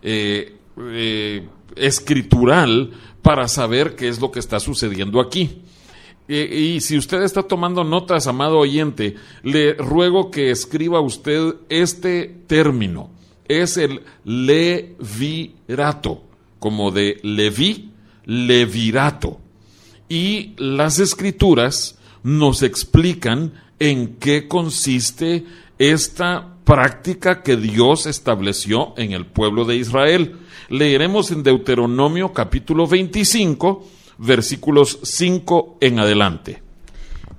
eh, 0.02 0.58
eh, 0.78 1.48
escritural 1.76 2.92
para 3.22 3.48
saber 3.48 3.96
qué 3.96 4.08
es 4.08 4.20
lo 4.20 4.32
que 4.32 4.40
está 4.40 4.60
sucediendo 4.60 5.22
aquí. 5.22 5.62
Y 6.28 6.82
si 6.82 6.98
usted 6.98 7.22
está 7.22 7.44
tomando 7.44 7.84
notas, 7.84 8.26
amado 8.26 8.58
oyente, 8.58 9.16
le 9.44 9.74
ruego 9.74 10.32
que 10.32 10.50
escriba 10.50 11.00
usted 11.00 11.54
este 11.70 12.36
término. 12.48 13.12
Es 13.48 13.78
el 13.78 14.02
levirato, 14.24 16.24
como 16.58 16.90
de 16.90 17.20
Leví, 17.22 17.92
levirato. 18.26 19.40
Y 20.10 20.54
las 20.58 20.98
escrituras 20.98 22.00
nos 22.24 22.64
explican 22.64 23.54
en 23.78 24.16
qué 24.16 24.48
consiste 24.48 25.46
esta 25.78 26.56
práctica 26.64 27.44
que 27.44 27.56
Dios 27.56 28.08
estableció 28.08 28.96
en 28.98 29.12
el 29.12 29.28
pueblo 29.28 29.66
de 29.66 29.76
Israel. 29.76 30.38
Leeremos 30.70 31.30
en 31.30 31.44
Deuteronomio 31.44 32.34
capítulo 32.34 32.88
25, 32.88 33.88
versículos 34.18 35.00
5 35.04 35.78
en 35.82 36.00
adelante. 36.00 36.62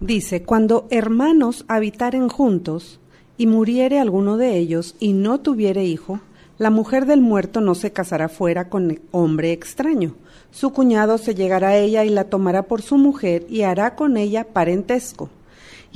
Dice, 0.00 0.42
cuando 0.42 0.86
hermanos 0.90 1.64
habitaren 1.68 2.28
juntos 2.28 3.00
y 3.38 3.46
muriere 3.46 3.98
alguno 3.98 4.36
de 4.36 4.56
ellos 4.58 4.94
y 5.00 5.12
no 5.12 5.40
tuviere 5.40 5.84
hijo, 5.84 6.20
la 6.58 6.70
mujer 6.70 7.06
del 7.06 7.20
muerto 7.20 7.60
no 7.60 7.74
se 7.74 7.92
casará 7.92 8.28
fuera 8.28 8.68
con 8.68 9.00
hombre 9.10 9.52
extraño. 9.52 10.14
Su 10.50 10.70
cuñado 10.70 11.18
se 11.18 11.34
llegará 11.34 11.68
a 11.68 11.76
ella 11.76 12.04
y 12.04 12.10
la 12.10 12.24
tomará 12.24 12.62
por 12.62 12.82
su 12.82 12.96
mujer 12.96 13.46
y 13.48 13.62
hará 13.62 13.94
con 13.94 14.16
ella 14.16 14.44
parentesco 14.44 15.30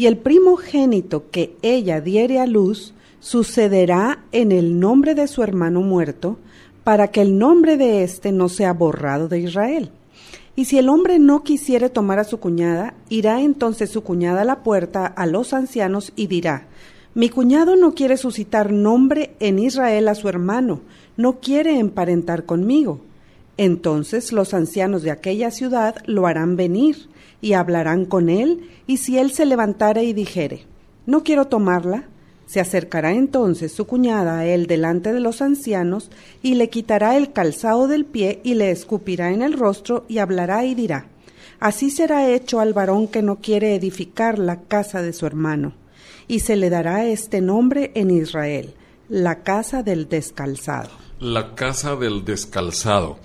y 0.01 0.07
el 0.07 0.17
primogénito 0.17 1.31
que 1.31 1.57
ella 1.61 2.01
diere 2.01 2.41
a 2.41 2.47
luz 2.47 2.95
sucederá 3.21 4.25
en 4.33 4.51
el 4.51 4.81
nombre 4.81 5.15
de 5.15 5.29
su 5.29 5.43
hermano 5.43 5.83
muerto, 5.83 6.39
para 6.85 7.09
que 7.09 7.21
el 7.21 7.37
nombre 7.37 7.77
de 7.77 8.03
éste 8.03 8.33
no 8.33 8.49
sea 8.49 8.73
borrado 8.73 9.29
de 9.29 9.41
Israel. 9.41 9.91
Y 10.57 10.65
si 10.67 10.79
el 10.79 10.89
hombre 10.89 11.19
no 11.19 11.43
quisiere 11.43 11.89
tomar 11.89 12.19
a 12.19 12.25
su 12.25 12.39
cuñada, 12.41 12.95
irá 13.09 13.41
entonces 13.41 13.91
su 13.91 14.03
cuñada 14.03 14.43
a 14.43 14.45
la 14.45 14.63
puerta 14.63 15.07
a 15.07 15.27
los 15.27 15.53
ancianos 15.53 16.13
y 16.17 16.27
dirá, 16.27 16.67
mi 17.15 17.29
cuñado 17.29 17.77
no 17.77 17.95
quiere 17.95 18.17
suscitar 18.17 18.73
nombre 18.73 19.35
en 19.41 19.59
Israel 19.59 20.09
a 20.09 20.15
su 20.15 20.29
hermano, 20.29 20.81
no 21.17 21.41
quiere 21.41 21.79
emparentar 21.79 22.45
conmigo. 22.45 23.01
Entonces 23.57 24.33
los 24.33 24.55
ancianos 24.55 25.03
de 25.03 25.11
aquella 25.11 25.51
ciudad 25.51 25.97
lo 26.07 26.27
harán 26.27 26.57
venir 26.57 27.09
y 27.41 27.55
hablarán 27.55 28.05
con 28.05 28.29
él, 28.29 28.69
y 28.87 28.99
si 28.99 29.19
él 29.19 29.33
se 29.33 29.45
levantare 29.45 30.05
y 30.05 30.13
dijere, 30.13 30.67
no 31.07 31.25
quiero 31.25 31.47
tomarla, 31.47 32.05
se 32.51 32.59
acercará 32.59 33.13
entonces 33.13 33.71
su 33.71 33.87
cuñada 33.87 34.41
a 34.41 34.45
él 34.45 34.67
delante 34.67 35.13
de 35.13 35.21
los 35.21 35.41
ancianos, 35.41 36.11
y 36.43 36.57
le 36.57 36.69
quitará 36.69 37.17
el 37.17 37.33
calzado 37.33 37.87
del 37.87 38.05
pie, 38.05 38.41
y 38.43 38.55
le 38.55 38.73
escupirá 38.73 39.31
en 39.31 39.43
el 39.43 39.53
rostro, 39.53 40.05
y 40.09 40.19
hablará 40.19 40.65
y 40.65 40.75
dirá, 40.75 41.07
Así 41.61 41.91
será 41.91 42.29
hecho 42.29 42.59
al 42.59 42.73
varón 42.73 43.07
que 43.07 43.23
no 43.23 43.37
quiere 43.37 43.77
edificar 43.77 44.41
la 44.41 44.63
casa 44.63 45.01
de 45.01 45.13
su 45.13 45.27
hermano, 45.27 45.75
y 46.27 46.41
se 46.41 46.57
le 46.57 46.71
dará 46.71 47.07
este 47.07 47.41
nombre 47.41 47.93
en 47.95 48.11
Israel, 48.11 48.75
la 49.09 49.45
casa 49.45 49.85
del 49.85 50.09
descalzado. 50.09 50.91
La 51.21 51.55
casa 51.55 51.95
del 51.95 52.25
descalzado. 52.25 53.21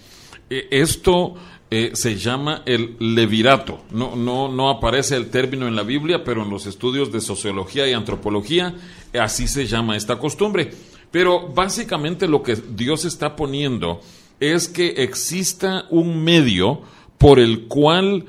Eh, 0.51 0.67
esto 0.69 1.33
eh, 1.77 1.91
se 1.93 2.15
llama 2.15 2.61
el 2.65 2.95
levirato. 2.99 3.81
No, 3.91 4.15
no, 4.15 4.47
no 4.47 4.69
aparece 4.69 5.17
el 5.17 5.29
término 5.29 5.67
en 5.67 5.75
la 5.75 5.83
Biblia, 5.83 6.23
pero 6.23 6.43
en 6.43 6.49
los 6.49 6.67
estudios 6.67 7.11
de 7.11 7.19
sociología 7.19 7.85
y 7.85 7.91
antropología 7.91 8.73
eh, 9.11 9.19
así 9.19 9.45
se 9.45 9.67
llama 9.67 9.97
esta 9.97 10.17
costumbre. 10.17 10.71
Pero 11.11 11.49
básicamente 11.49 12.29
lo 12.29 12.43
que 12.43 12.55
Dios 12.55 13.03
está 13.03 13.35
poniendo 13.35 13.99
es 14.39 14.69
que 14.69 15.03
exista 15.03 15.85
un 15.89 16.23
medio 16.23 16.81
por 17.17 17.39
el 17.39 17.67
cual 17.67 18.23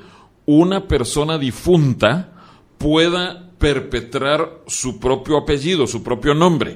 una 0.45 0.85
persona 0.85 1.37
difunta 1.37 2.33
pueda 2.77 3.49
perpetrar 3.59 4.59
su 4.67 4.99
propio 4.99 5.37
apellido, 5.37 5.87
su 5.87 6.03
propio 6.03 6.33
nombre. 6.33 6.75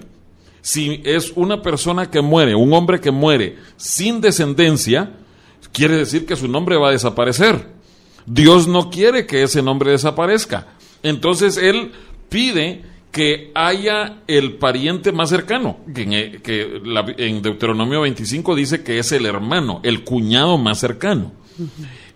Si 0.61 1.01
es 1.03 1.33
una 1.35 1.61
persona 1.61 2.09
que 2.09 2.21
muere, 2.21 2.55
un 2.55 2.71
hombre 2.71 3.01
que 3.01 3.11
muere 3.11 3.57
sin 3.75 4.21
descendencia, 4.21 5.17
quiere 5.71 5.97
decir 5.97 6.25
que 6.25 6.35
su 6.35 6.47
nombre 6.47 6.77
va 6.77 6.89
a 6.89 6.91
desaparecer. 6.91 7.67
Dios 8.25 8.67
no 8.67 8.89
quiere 8.89 9.25
que 9.25 9.43
ese 9.43 9.61
nombre 9.61 9.91
desaparezca. 9.91 10.67
Entonces 11.03 11.57
Él 11.57 11.91
pide 12.29 12.83
que 13.11 13.51
haya 13.55 14.19
el 14.27 14.53
pariente 14.53 15.11
más 15.11 15.29
cercano, 15.29 15.77
que, 15.93 16.01
en, 16.03 17.15
en 17.17 17.41
Deuteronomio 17.41 18.01
25 18.01 18.55
dice 18.55 18.83
que 18.83 18.99
es 18.99 19.11
el 19.11 19.25
hermano, 19.25 19.81
el 19.83 20.03
cuñado 20.03 20.57
más 20.57 20.79
cercano. 20.79 21.33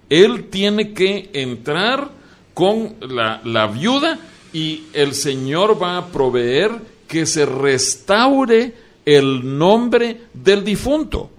Él 0.09 0.45
tiene 0.45 0.93
que 0.93 1.29
entrar 1.33 2.11
con 2.53 2.95
la 3.01 3.67
viuda 3.67 4.19
y 4.53 4.83
el 4.93 5.13
Señor 5.13 5.81
va 5.81 5.97
a 5.97 6.07
proveer 6.07 6.71
que 7.07 7.25
se 7.25 7.45
restaure 7.45 8.73
el 9.05 9.57
nombre 9.57 10.21
del 10.33 10.63
difunto. 10.63 11.29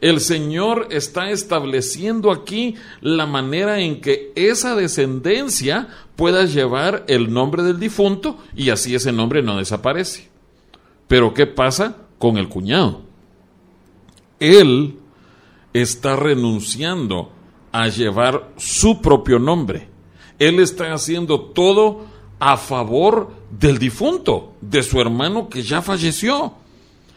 El 0.00 0.20
Señor 0.20 0.88
está 0.90 1.30
estableciendo 1.30 2.30
aquí 2.30 2.74
la 3.00 3.26
manera 3.26 3.80
en 3.80 4.00
que 4.00 4.32
esa 4.34 4.74
descendencia 4.74 5.88
pueda 6.16 6.44
llevar 6.44 7.04
el 7.08 7.32
nombre 7.32 7.62
del 7.62 7.80
difunto 7.80 8.38
y 8.54 8.70
así 8.70 8.94
ese 8.94 9.12
nombre 9.12 9.42
no 9.42 9.56
desaparece. 9.56 10.28
Pero 11.08 11.32
¿qué 11.32 11.46
pasa 11.46 11.96
con 12.18 12.36
el 12.36 12.48
cuñado? 12.48 13.02
Él 14.38 14.96
está 15.72 16.16
renunciando 16.16 17.30
a 17.72 17.88
llevar 17.88 18.52
su 18.56 19.00
propio 19.00 19.38
nombre. 19.38 19.88
Él 20.38 20.60
está 20.60 20.92
haciendo 20.92 21.40
todo 21.40 22.04
a 22.38 22.56
favor 22.56 23.32
del 23.50 23.78
difunto, 23.78 24.52
de 24.60 24.82
su 24.82 25.00
hermano 25.00 25.48
que 25.48 25.62
ya 25.62 25.80
falleció. 25.80 26.54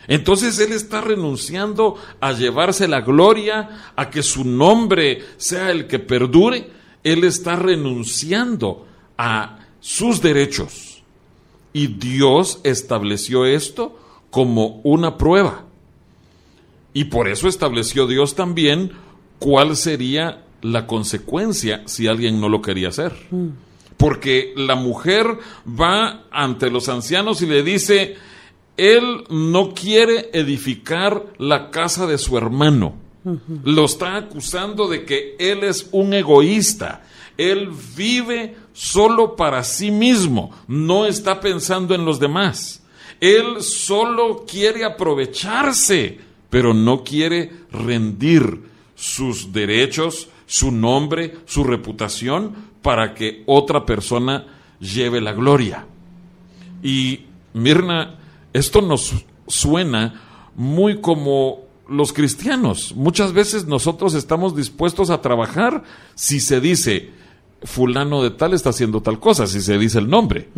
Entonces 0.10 0.60
Él 0.60 0.74
está 0.74 1.02
renunciando 1.02 1.96
a 2.20 2.34
llevarse 2.34 2.88
la 2.88 3.02
gloria, 3.02 3.94
a 3.96 4.10
que 4.10 4.24
su 4.24 4.44
nombre 4.44 5.24
sea 5.38 5.70
el 5.70 5.86
que 5.86 6.00
perdure. 6.00 6.68
Él 7.04 7.24
está 7.24 7.56
renunciando 7.56 8.88
a 9.18 9.60
sus 9.80 10.22
derechos. 10.22 11.04
Y 11.74 11.88
Dios 11.88 12.60
estableció 12.64 13.46
esto 13.46 14.00
como 14.32 14.82
una 14.84 15.16
prueba. 15.16 15.66
Y 16.92 17.06
por 17.06 17.28
eso 17.28 17.48
estableció 17.48 18.08
Dios 18.08 18.34
también 18.34 18.92
cuál 19.38 19.76
sería 19.76 20.44
la 20.64 20.88
consecuencia 20.88 21.84
si 21.86 22.08
alguien 22.08 22.42
no 22.42 22.50
lo 22.50 22.64
quería 22.64 22.90
hacer. 22.90 23.14
Porque 23.96 24.54
la 24.56 24.74
mujer 24.74 25.28
va 25.68 26.24
ante 26.32 26.72
los 26.72 26.90
ancianos 26.90 27.44
y 27.44 27.46
le 27.46 27.62
dice, 27.62 28.18
él 28.80 29.26
no 29.30 29.74
quiere 29.74 30.30
edificar 30.32 31.26
la 31.38 31.70
casa 31.70 32.08
de 32.08 32.18
su 32.18 32.38
hermano. 32.38 32.96
Lo 33.66 33.84
está 33.84 34.16
acusando 34.16 34.88
de 34.88 35.04
que 35.04 35.36
él 35.38 35.66
es 35.66 35.90
un 35.92 36.14
egoísta. 36.14 37.04
Él 37.38 37.70
vive 37.98 38.56
solo 38.72 39.36
para 39.36 39.66
sí 39.66 39.92
mismo, 39.92 40.52
no 40.68 41.06
está 41.06 41.42
pensando 41.42 41.94
en 41.94 42.06
los 42.06 42.22
demás. 42.22 42.82
Él 43.20 43.62
solo 43.62 44.46
quiere 44.50 44.86
aprovecharse, 44.86 46.18
pero 46.50 46.74
no 46.74 47.04
quiere 47.04 47.52
rendir 47.72 48.62
sus 48.96 49.52
derechos, 49.52 50.30
su 50.46 50.72
nombre, 50.72 51.36
su 51.46 51.66
reputación, 51.66 52.70
para 52.82 53.14
que 53.14 53.44
otra 53.46 53.86
persona 53.86 54.48
lleve 54.80 55.20
la 55.20 55.34
gloria. 55.34 55.86
Y 56.82 57.26
Mirna 57.54 58.19
esto 58.54 58.82
nos 58.82 59.26
suena 59.48 60.22
muy 60.56 61.02
como 61.02 61.70
los 61.88 62.14
cristianos. 62.14 62.94
Muchas 62.96 63.34
veces 63.34 63.66
nosotros 63.66 64.14
estamos 64.14 64.56
dispuestos 64.56 65.10
a 65.10 65.22
trabajar 65.22 65.84
si 66.16 66.40
se 66.40 66.60
dice 66.62 67.12
fulano 67.64 68.24
de 68.24 68.32
tal 68.32 68.54
está 68.54 68.70
haciendo 68.70 69.02
tal 69.02 69.20
cosa, 69.20 69.48
si 69.48 69.62
se 69.62 69.78
dice 69.78 70.00
el 70.00 70.10
nombre. 70.10 70.50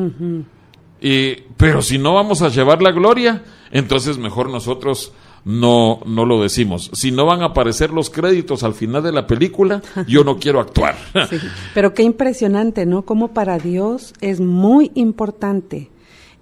y, 1.02 1.36
pero 1.58 1.82
si 1.82 1.98
no 1.98 2.14
vamos 2.14 2.42
a 2.42 2.50
llevar 2.50 2.82
la 2.82 2.92
gloria, 2.92 3.44
entonces 3.72 4.18
mejor 4.18 4.50
nosotros 4.50 5.14
no, 5.44 6.02
no 6.06 6.26
lo 6.26 6.42
decimos. 6.42 6.92
Si 6.94 7.12
no 7.12 7.26
van 7.26 7.42
a 7.42 7.48
aparecer 7.48 7.92
los 7.92 8.10
créditos 8.10 8.64
al 8.64 8.74
final 8.74 9.02
de 9.02 9.12
la 9.12 9.26
película, 9.26 9.82
yo 10.08 10.24
no 10.24 10.38
quiero 10.38 10.60
actuar. 10.60 10.96
Pero 11.74 11.94
qué 11.94 12.04
impresionante, 12.04 12.86
¿no? 12.86 13.04
Como 13.04 13.30
para 13.30 13.58
Dios 13.58 14.14
es 14.22 14.40
muy 14.40 14.92
importante 14.94 15.90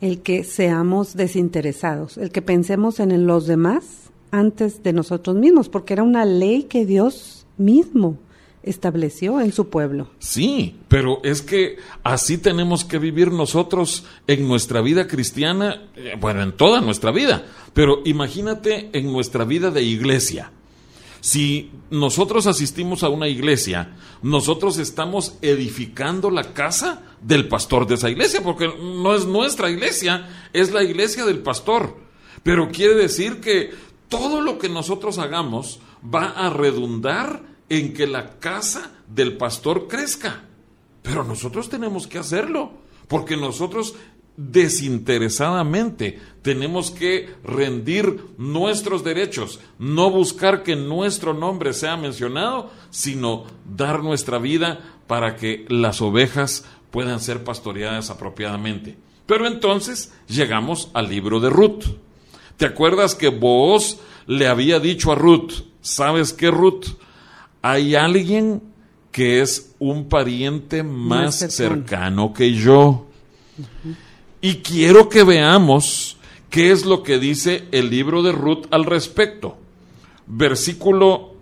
el 0.02 0.22
que 0.22 0.44
seamos 0.44 1.16
desinteresados, 1.16 2.18
el 2.18 2.32
que 2.32 2.42
pensemos 2.42 3.00
en 3.00 3.28
los 3.28 3.48
demás 3.48 4.12
antes 4.32 4.84
de 4.84 4.94
nosotros 4.94 5.36
mismos, 5.36 5.70
porque 5.70 5.94
era 5.94 6.04
una 6.04 6.26
ley 6.26 6.64
que 6.64 6.86
Dios 6.86 7.46
mismo 7.58 8.18
estableció 8.64 9.40
en 9.42 9.52
su 9.52 9.70
pueblo. 9.70 10.10
Sí, 10.20 10.76
pero 10.88 11.20
es 11.24 11.42
que 11.42 11.78
así 12.04 12.38
tenemos 12.38 12.84
que 12.86 13.00
vivir 13.00 13.32
nosotros 13.32 14.06
en 14.28 14.48
nuestra 14.48 14.82
vida 14.82 15.08
cristiana, 15.08 15.90
eh, 15.96 16.14
bueno, 16.20 16.44
en 16.44 16.52
toda 16.52 16.82
nuestra 16.82 17.12
vida, 17.12 17.46
pero 17.74 18.02
imagínate 18.06 18.90
en 18.94 19.12
nuestra 19.12 19.46
vida 19.46 19.72
de 19.72 19.84
iglesia. 19.84 20.52
Si 21.22 21.72
nosotros 21.90 22.48
asistimos 22.48 23.04
a 23.04 23.10
una 23.10 23.28
iglesia, 23.28 23.96
nosotros 24.22 24.78
estamos 24.78 25.38
edificando 25.42 26.30
la 26.32 26.54
casa 26.54 27.02
del 27.22 27.48
pastor 27.48 27.88
de 27.88 27.96
esa 27.96 28.10
iglesia, 28.10 28.42
porque 28.42 28.68
no 28.68 29.16
es 29.16 29.26
nuestra 29.26 29.70
iglesia, 29.70 30.30
es 30.54 30.72
la 30.72 30.84
iglesia 30.84 31.26
del 31.26 31.40
pastor. 31.40 31.98
Pero 32.44 32.70
quiere 32.70 32.96
decir 32.96 33.42
que 33.42 33.72
todo 34.08 34.42
lo 34.42 34.58
que 34.58 34.70
nosotros 34.70 35.18
hagamos 35.18 35.80
va 36.04 36.30
a 36.30 36.50
redundar 36.50 37.44
en 37.70 37.94
que 37.94 38.08
la 38.08 38.40
casa 38.40 38.92
del 39.08 39.38
pastor 39.38 39.88
crezca. 39.88 40.44
Pero 41.02 41.24
nosotros 41.24 41.70
tenemos 41.70 42.08
que 42.08 42.18
hacerlo, 42.18 42.72
porque 43.08 43.38
nosotros 43.38 43.96
desinteresadamente. 44.40 46.20
Tenemos 46.42 46.92
que 46.92 47.30
rendir 47.44 48.22
nuestros 48.38 49.04
derechos, 49.04 49.60
no 49.78 50.10
buscar 50.10 50.64
que 50.64 50.78
nuestro 50.78 51.34
nombre 51.34 51.74
sea 51.74 51.98
mencionado, 51.98 52.72
sino 52.90 53.44
dar 53.66 54.02
nuestra 54.02 54.40
vida 54.40 54.80
para 55.08 55.36
que 55.36 55.66
las 55.68 56.02
ovejas 56.02 56.64
puedan 56.90 57.20
ser 57.20 57.44
pastoreadas 57.44 58.10
apropiadamente. 58.10 58.98
Pero 59.26 59.46
entonces 59.46 60.14
llegamos 60.28 60.90
al 60.94 61.10
libro 61.10 61.42
de 61.42 61.50
Ruth. 61.50 61.84
¿Te 62.56 62.66
acuerdas 62.66 63.16
que 63.16 63.28
vos 63.28 64.00
le 64.26 64.48
había 64.48 64.80
dicho 64.80 65.12
a 65.12 65.16
Ruth, 65.16 65.66
¿sabes 65.82 66.34
qué 66.34 66.50
Ruth? 66.50 66.86
Hay 67.62 67.96
alguien 67.96 68.62
que 69.12 69.42
es 69.42 69.76
un 69.80 70.08
pariente 70.08 70.84
más, 70.84 71.36
cercano. 71.36 72.34
que 72.34 72.54
yo. 72.54 73.08
Y 74.42 74.56
quiero 74.56 75.10
que 75.10 75.24
veamos 75.24 76.18
qué 76.50 76.72
es 76.72 76.86
lo 76.86 77.04
que 77.04 77.20
dice 77.20 77.68
el 77.72 77.90
libro 77.90 78.24
de 78.24 78.32
Ruth 78.32 78.66
al 78.72 78.86
respecto. 78.86 79.58
Versículo, 80.26 81.34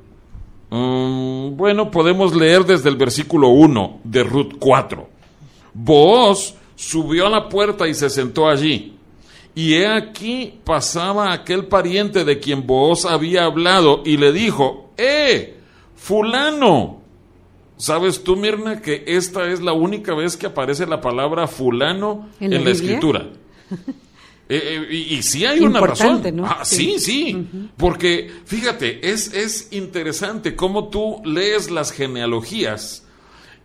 mm, 0.70 1.56
bueno, 1.56 1.92
podemos 1.92 2.36
leer 2.36 2.66
desde 2.66 2.90
el 2.90 2.96
versículo 2.96 3.50
1 3.50 4.00
de 4.04 4.24
Ruth 4.24 4.54
4. 4.60 5.10
Booz 5.74 6.56
subió 6.76 7.28
a 7.28 7.30
la 7.30 7.50
puerta 7.50 7.88
y 7.88 7.94
se 7.94 8.10
sentó 8.10 8.48
allí. 8.48 8.94
Y 9.54 9.74
he 9.74 9.88
aquí 9.88 10.60
pasaba 10.64 11.34
aquel 11.34 11.66
pariente 11.66 12.24
de 12.24 12.40
quien 12.40 12.66
Booz 12.66 13.06
había 13.06 13.46
hablado 13.46 14.02
y 14.06 14.18
le 14.18 14.32
dijo, 14.32 14.92
¡Eh, 14.98 15.58
fulano! 15.96 17.02
¿Sabes 17.78 18.24
tú, 18.24 18.36
Mirna, 18.36 18.82
que 18.82 19.04
esta 19.08 19.52
es 19.52 19.62
la 19.62 19.74
única 19.74 20.16
vez 20.16 20.36
que 20.36 20.48
aparece 20.48 20.86
la 20.88 21.00
palabra 21.00 21.48
fulano 21.48 22.30
en 22.40 22.64
la, 22.64 22.72
escritura? 22.72 23.30
Eh, 24.50 24.88
eh, 24.90 24.96
y, 25.10 25.24
sí 25.24 25.46
hay 25.46 25.60
una 25.60 25.82
razón. 25.82 26.24
Ah, 26.46 26.64
sí, 26.64 27.00
sí. 27.00 27.46
Porque, 27.76 28.32
fíjate, 28.46 29.12
es, 29.12 29.34
es 29.34 29.68
interesante 29.72 30.56
cómo 30.56 30.88
tú 30.88 31.22
lees 31.26 31.70
las 31.70 31.92
genealogías. 31.92 33.06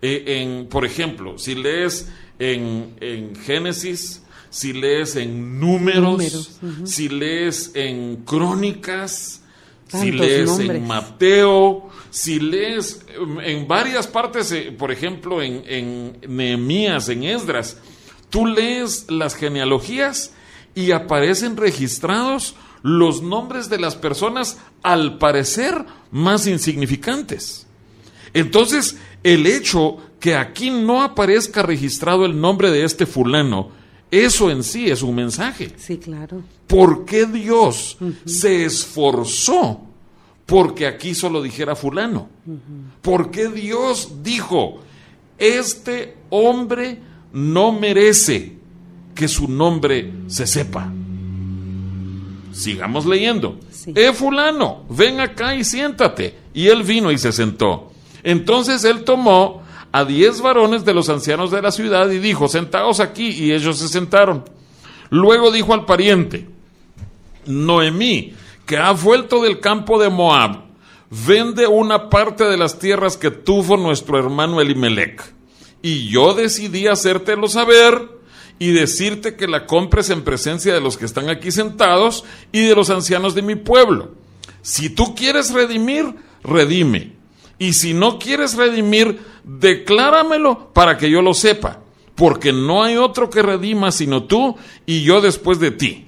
Eh, 0.02 0.24
en, 0.42 0.66
por 0.66 0.84
ejemplo, 0.84 1.38
si 1.38 1.54
lees 1.54 2.10
en, 2.40 2.96
en 3.00 3.36
Génesis, 3.36 4.24
si 4.50 4.72
lees 4.72 5.14
en 5.14 5.60
números, 5.60 6.58
si 6.84 7.08
lees 7.08 7.70
en 7.74 8.16
crónicas, 8.24 9.40
si 9.86 10.10
lees 10.10 10.58
en 10.58 10.84
Mateo, 10.84 11.91
si 12.12 12.38
lees 12.38 13.00
em, 13.08 13.40
en 13.40 13.66
varias 13.66 14.06
partes, 14.06 14.52
eh, 14.52 14.70
por 14.70 14.92
ejemplo, 14.92 15.42
en, 15.42 15.64
en 15.66 16.18
Nehemías, 16.28 17.08
en 17.08 17.24
Esdras, 17.24 17.78
tú 18.28 18.44
lees 18.44 19.10
las 19.10 19.34
genealogías 19.34 20.32
y 20.74 20.90
aparecen 20.90 21.56
registrados 21.56 22.54
los 22.82 23.22
nombres 23.22 23.70
de 23.70 23.78
las 23.78 23.96
personas 23.96 24.58
al 24.82 25.16
parecer 25.16 25.86
más 26.10 26.46
insignificantes. 26.46 27.66
Entonces, 28.34 28.98
el 29.22 29.46
hecho 29.46 29.96
que 30.20 30.36
aquí 30.36 30.68
no 30.70 31.02
aparezca 31.02 31.62
registrado 31.62 32.26
el 32.26 32.38
nombre 32.38 32.70
de 32.70 32.84
este 32.84 33.06
fulano, 33.06 33.70
eso 34.10 34.50
en 34.50 34.62
sí 34.62 34.90
es 34.90 35.00
un 35.00 35.14
mensaje. 35.14 35.72
Sí, 35.78 35.96
claro. 35.96 36.42
¿Por 36.66 37.06
qué 37.06 37.24
Dios 37.24 37.96
se 38.26 38.66
esforzó 38.66 39.91
porque 40.52 40.86
aquí 40.86 41.14
solo 41.14 41.40
dijera 41.40 41.74
fulano? 41.74 42.28
¿Por 43.00 43.30
qué 43.30 43.48
Dios 43.48 44.22
dijo, 44.22 44.80
este 45.38 46.14
hombre 46.28 46.98
no 47.32 47.72
merece 47.72 48.56
que 49.14 49.28
su 49.28 49.48
nombre 49.48 50.12
se 50.26 50.46
sepa. 50.46 50.92
Sigamos 52.52 53.06
leyendo. 53.06 53.60
Sí. 53.70 53.94
Eh, 53.96 54.12
fulano, 54.12 54.84
ven 54.90 55.20
acá 55.20 55.54
y 55.54 55.64
siéntate. 55.64 56.36
Y 56.52 56.66
él 56.66 56.82
vino 56.82 57.10
y 57.10 57.16
se 57.16 57.32
sentó. 57.32 57.90
Entonces 58.22 58.84
él 58.84 59.04
tomó 59.04 59.62
a 59.90 60.04
diez 60.04 60.42
varones 60.42 60.84
de 60.84 60.92
los 60.92 61.08
ancianos 61.08 61.50
de 61.50 61.62
la 61.62 61.72
ciudad 61.72 62.10
y 62.10 62.18
dijo, 62.18 62.46
sentaos 62.46 63.00
aquí, 63.00 63.28
y 63.28 63.52
ellos 63.52 63.78
se 63.78 63.88
sentaron. 63.88 64.44
Luego 65.08 65.50
dijo 65.50 65.72
al 65.72 65.86
pariente, 65.86 66.46
Noemí, 67.46 68.34
que 68.66 68.76
ha 68.76 68.92
vuelto 68.92 69.42
del 69.42 69.60
campo 69.60 70.00
de 70.00 70.08
Moab, 70.08 70.62
vende 71.10 71.66
una 71.66 72.08
parte 72.08 72.44
de 72.44 72.56
las 72.56 72.78
tierras 72.78 73.16
que 73.16 73.30
tuvo 73.30 73.76
nuestro 73.76 74.18
hermano 74.18 74.60
Elimelech. 74.60 75.22
Y 75.82 76.08
yo 76.08 76.34
decidí 76.34 76.86
hacértelo 76.86 77.48
saber 77.48 78.08
y 78.58 78.70
decirte 78.70 79.34
que 79.34 79.48
la 79.48 79.66
compres 79.66 80.08
en 80.10 80.22
presencia 80.22 80.72
de 80.72 80.80
los 80.80 80.96
que 80.96 81.04
están 81.04 81.28
aquí 81.28 81.50
sentados 81.50 82.24
y 82.52 82.60
de 82.60 82.74
los 82.74 82.90
ancianos 82.90 83.34
de 83.34 83.42
mi 83.42 83.56
pueblo. 83.56 84.12
Si 84.62 84.88
tú 84.88 85.14
quieres 85.14 85.52
redimir, 85.52 86.14
redime. 86.44 87.12
Y 87.58 87.72
si 87.72 87.92
no 87.94 88.18
quieres 88.18 88.54
redimir, 88.54 89.20
decláramelo 89.44 90.72
para 90.72 90.96
que 90.96 91.10
yo 91.10 91.22
lo 91.22 91.34
sepa. 91.34 91.80
Porque 92.14 92.52
no 92.52 92.84
hay 92.84 92.96
otro 92.96 93.30
que 93.30 93.42
redima 93.42 93.90
sino 93.90 94.24
tú 94.24 94.56
y 94.86 95.02
yo 95.02 95.20
después 95.20 95.58
de 95.58 95.72
ti. 95.72 96.06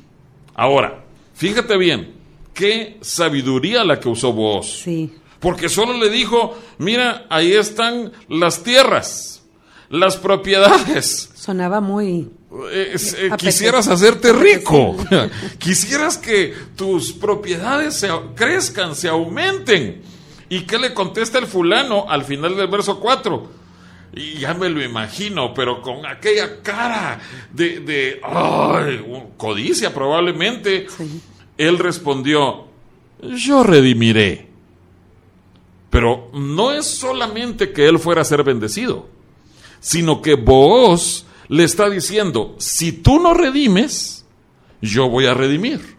Ahora, 0.54 1.04
fíjate 1.34 1.76
bien, 1.76 2.14
qué 2.54 2.98
sabiduría 3.02 3.84
la 3.84 4.00
que 4.00 4.08
usó 4.08 4.32
vos. 4.32 4.80
Sí. 4.84 5.12
Porque 5.40 5.68
solo 5.68 5.92
le 5.98 6.08
dijo, 6.08 6.56
mira, 6.78 7.26
ahí 7.28 7.52
están 7.52 8.12
las 8.28 8.62
tierras, 8.62 9.42
las 9.90 10.16
propiedades. 10.16 11.30
Sonaba 11.34 11.80
muy... 11.82 12.30
Eh, 12.70 12.94
eh, 13.18 13.30
quisieras 13.36 13.88
hacerte 13.88 14.32
rico, 14.32 14.96
quisieras 15.58 16.16
que 16.16 16.54
tus 16.76 17.12
propiedades 17.12 17.94
se, 17.94 18.08
crezcan, 18.36 18.94
se 18.94 19.08
aumenten. 19.08 20.02
¿Y 20.48 20.60
qué 20.60 20.78
le 20.78 20.94
contesta 20.94 21.38
el 21.38 21.46
fulano 21.46 22.06
al 22.08 22.24
final 22.24 22.56
del 22.56 22.68
verso 22.68 23.00
4? 23.00 23.50
Y 24.14 24.38
ya 24.38 24.54
me 24.54 24.68
lo 24.68 24.82
imagino, 24.82 25.52
pero 25.52 25.82
con 25.82 26.06
aquella 26.06 26.62
cara 26.62 27.20
de, 27.52 27.80
de 27.80 28.20
ay, 28.22 29.04
codicia 29.36 29.92
probablemente. 29.92 30.86
Sí. 30.96 31.20
Él 31.58 31.78
respondió, 31.78 32.66
yo 33.20 33.62
redimiré. 33.62 34.48
Pero 35.90 36.30
no 36.34 36.72
es 36.72 36.86
solamente 36.86 37.72
que 37.72 37.86
él 37.86 37.98
fuera 37.98 38.22
a 38.22 38.24
ser 38.24 38.42
bendecido, 38.42 39.06
sino 39.80 40.22
que 40.22 40.34
Booz 40.34 41.24
le 41.48 41.64
está 41.64 41.88
diciendo, 41.88 42.56
si 42.58 42.90
tú 42.90 43.20
no 43.20 43.34
redimes, 43.34 44.26
yo 44.80 45.08
voy 45.08 45.26
a 45.26 45.34
redimir. 45.34 45.96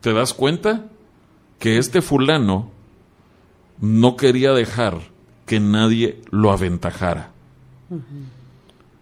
¿Te 0.00 0.12
das 0.12 0.34
cuenta? 0.34 0.86
Que 1.58 1.78
este 1.78 2.02
fulano 2.02 2.70
no 3.80 4.16
quería 4.16 4.52
dejar 4.52 5.00
que 5.46 5.58
nadie 5.58 6.20
lo 6.30 6.52
aventajara. 6.52 7.32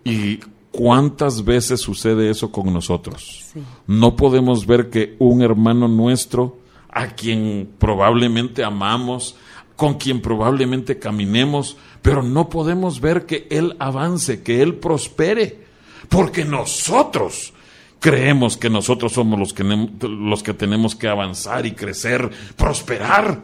¿Y 0.05 0.41
cuántas 0.75 1.45
veces 1.45 1.81
sucede 1.81 2.31
eso 2.31 2.51
con 2.51 2.73
nosotros? 2.73 3.45
Sí. 3.53 3.63
No 3.87 4.17
podemos 4.17 4.67
ver 4.67 4.91
que 4.91 5.15
un 5.21 5.43
hermano 5.43 5.87
nuestro, 5.87 6.59
a 6.91 7.09
quien 7.09 7.71
probablemente 7.79 8.65
amamos, 8.65 9.37
con 9.77 9.95
quien 9.95 10.21
probablemente 10.21 10.99
caminemos, 10.99 11.77
pero 12.03 12.23
no 12.23 12.49
podemos 12.49 13.01
ver 13.01 13.25
que 13.27 13.47
Él 13.51 13.77
avance, 13.79 14.43
que 14.43 14.63
Él 14.63 14.75
prospere, 14.75 15.65
porque 16.09 16.45
nosotros 16.45 17.53
creemos 18.01 18.57
que 18.57 18.69
nosotros 18.69 19.13
somos 19.13 19.39
los 19.39 19.53
que, 19.53 19.65
los 20.03 20.43
que 20.43 20.55
tenemos 20.55 20.95
que 20.95 21.09
avanzar 21.09 21.67
y 21.67 21.73
crecer, 21.73 22.31
prosperar. 22.57 23.43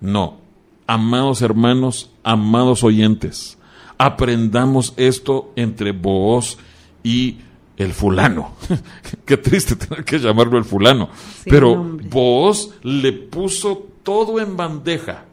No, 0.00 0.38
amados 0.86 1.42
hermanos, 1.42 2.10
amados 2.22 2.84
oyentes, 2.84 3.57
aprendamos 3.98 4.94
esto 4.96 5.52
entre 5.56 5.92
Booz 5.92 6.56
y 7.02 7.38
el 7.76 7.92
fulano. 7.92 8.54
Qué 9.24 9.36
triste 9.36 9.76
tener 9.76 10.04
que 10.04 10.18
llamarlo 10.18 10.58
el 10.58 10.64
fulano. 10.64 11.10
Sí, 11.44 11.50
Pero 11.50 11.76
nombre. 11.76 12.06
Booz 12.08 12.70
le 12.82 13.12
puso 13.12 13.88
todo 14.02 14.40
en 14.40 14.56
bandeja. 14.56 15.24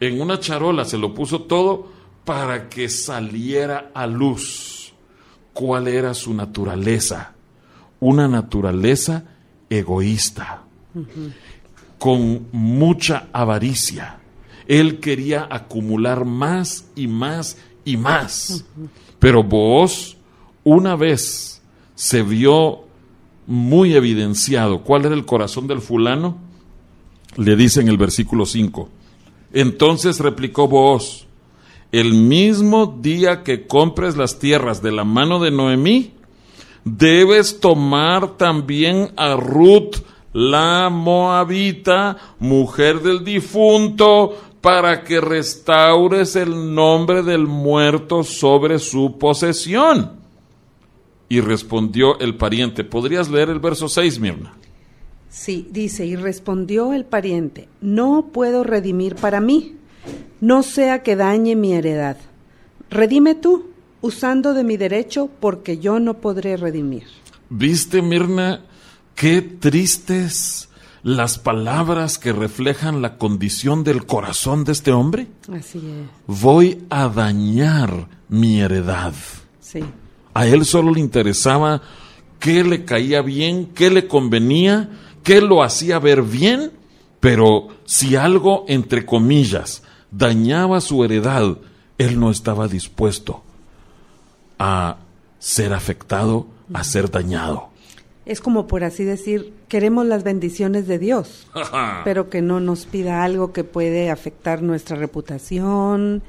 En 0.00 0.20
una 0.20 0.40
charola 0.40 0.84
se 0.84 0.98
lo 0.98 1.14
puso 1.14 1.42
todo 1.42 1.88
para 2.24 2.68
que 2.68 2.88
saliera 2.88 3.90
a 3.94 4.06
luz 4.06 4.92
cuál 5.52 5.88
era 5.88 6.14
su 6.14 6.34
naturaleza. 6.34 7.34
Una 8.00 8.28
naturaleza 8.28 9.24
egoísta 9.70 10.64
con 11.98 12.48
mucha 12.52 13.28
avaricia. 13.32 14.18
Él 14.66 15.00
quería 15.00 15.46
acumular 15.50 16.24
más 16.24 16.86
y 16.94 17.06
más 17.06 17.56
y 17.84 17.96
más. 17.96 18.64
Pero 19.18 19.42
Booz, 19.42 20.16
una 20.64 20.96
vez 20.96 21.62
se 21.94 22.22
vio 22.22 22.84
muy 23.46 23.94
evidenciado 23.94 24.82
cuál 24.82 25.04
era 25.04 25.14
el 25.14 25.26
corazón 25.26 25.66
del 25.66 25.80
fulano, 25.80 26.36
le 27.36 27.56
dice 27.56 27.80
en 27.80 27.88
el 27.88 27.98
versículo 27.98 28.46
5. 28.46 28.88
Entonces 29.52 30.18
replicó 30.20 30.68
Booz, 30.68 31.26
el 31.92 32.14
mismo 32.14 32.98
día 33.00 33.42
que 33.42 33.66
compres 33.66 34.16
las 34.16 34.38
tierras 34.38 34.82
de 34.82 34.92
la 34.92 35.04
mano 35.04 35.38
de 35.38 35.50
Noemí, 35.50 36.12
debes 36.84 37.60
tomar 37.60 38.36
también 38.36 39.12
a 39.16 39.36
Ruth 39.36 39.96
la 40.32 40.90
moabita, 40.90 42.16
mujer 42.40 43.00
del 43.00 43.24
difunto, 43.24 44.36
para 44.64 45.04
que 45.04 45.20
restaures 45.20 46.36
el 46.36 46.74
nombre 46.74 47.22
del 47.22 47.46
muerto 47.46 48.24
sobre 48.24 48.78
su 48.78 49.18
posesión. 49.18 50.12
Y 51.28 51.42
respondió 51.42 52.18
el 52.18 52.38
pariente, 52.38 52.82
¿podrías 52.82 53.28
leer 53.28 53.50
el 53.50 53.60
verso 53.60 53.90
6, 53.90 54.18
Mirna? 54.20 54.54
Sí, 55.28 55.68
dice, 55.70 56.06
y 56.06 56.16
respondió 56.16 56.94
el 56.94 57.04
pariente, 57.04 57.68
no 57.82 58.30
puedo 58.32 58.64
redimir 58.64 59.16
para 59.16 59.38
mí, 59.38 59.74
no 60.40 60.62
sea 60.62 61.02
que 61.02 61.14
dañe 61.14 61.56
mi 61.56 61.74
heredad. 61.74 62.16
Redime 62.88 63.34
tú, 63.34 63.66
usando 64.00 64.54
de 64.54 64.64
mi 64.64 64.78
derecho, 64.78 65.28
porque 65.40 65.76
yo 65.76 66.00
no 66.00 66.14
podré 66.14 66.56
redimir. 66.56 67.04
¿Viste, 67.50 68.00
Mirna, 68.00 68.64
qué 69.14 69.42
tristes 69.42 70.70
las 71.04 71.38
palabras 71.38 72.18
que 72.18 72.32
reflejan 72.32 73.02
la 73.02 73.18
condición 73.18 73.84
del 73.84 74.06
corazón 74.06 74.64
de 74.64 74.72
este 74.72 74.90
hombre? 74.90 75.28
Así 75.52 75.78
es, 75.78 76.08
Voy 76.26 76.84
a 76.90 77.08
dañar 77.08 78.08
mi 78.28 78.60
heredad. 78.60 79.12
sí, 79.60 79.80
A 80.32 80.46
él 80.46 80.64
solo 80.64 80.92
le 80.94 81.00
interesaba 81.00 81.82
qué 82.40 82.64
le 82.64 82.84
caía 82.84 83.20
bien, 83.22 83.66
qué 83.74 83.90
le 83.90 84.08
convenía, 84.08 84.88
qué 85.22 85.40
lo 85.42 85.62
hacía 85.62 85.98
ver 85.98 86.22
bien, 86.22 86.72
pero 87.20 87.68
si 87.84 88.16
algo, 88.16 88.64
entre 88.66 89.04
comillas, 89.04 89.82
dañaba 90.10 90.80
su 90.80 91.04
heredad, 91.04 91.58
él 91.98 92.18
no 92.18 92.30
estaba 92.30 92.66
dispuesto 92.66 93.42
a 94.58 94.96
ser 95.38 95.74
afectado, 95.74 96.46
a 96.72 96.82
ser 96.82 97.10
dañado. 97.10 97.68
Es 98.26 98.40
como 98.40 98.66
por 98.66 98.84
así 98.84 99.04
decir, 99.04 99.52
queremos 99.68 100.06
las 100.06 100.24
bendiciones 100.24 100.86
de 100.86 100.98
Dios, 100.98 101.46
pero 102.04 102.30
que 102.30 102.42
no 102.42 102.60
nos 102.60 102.86
pida 102.86 103.24
algo 103.24 103.52
que 103.52 103.64
puede 103.64 104.10
afectar 104.10 104.62
nuestra 104.62 104.96
reputación, 104.96 106.22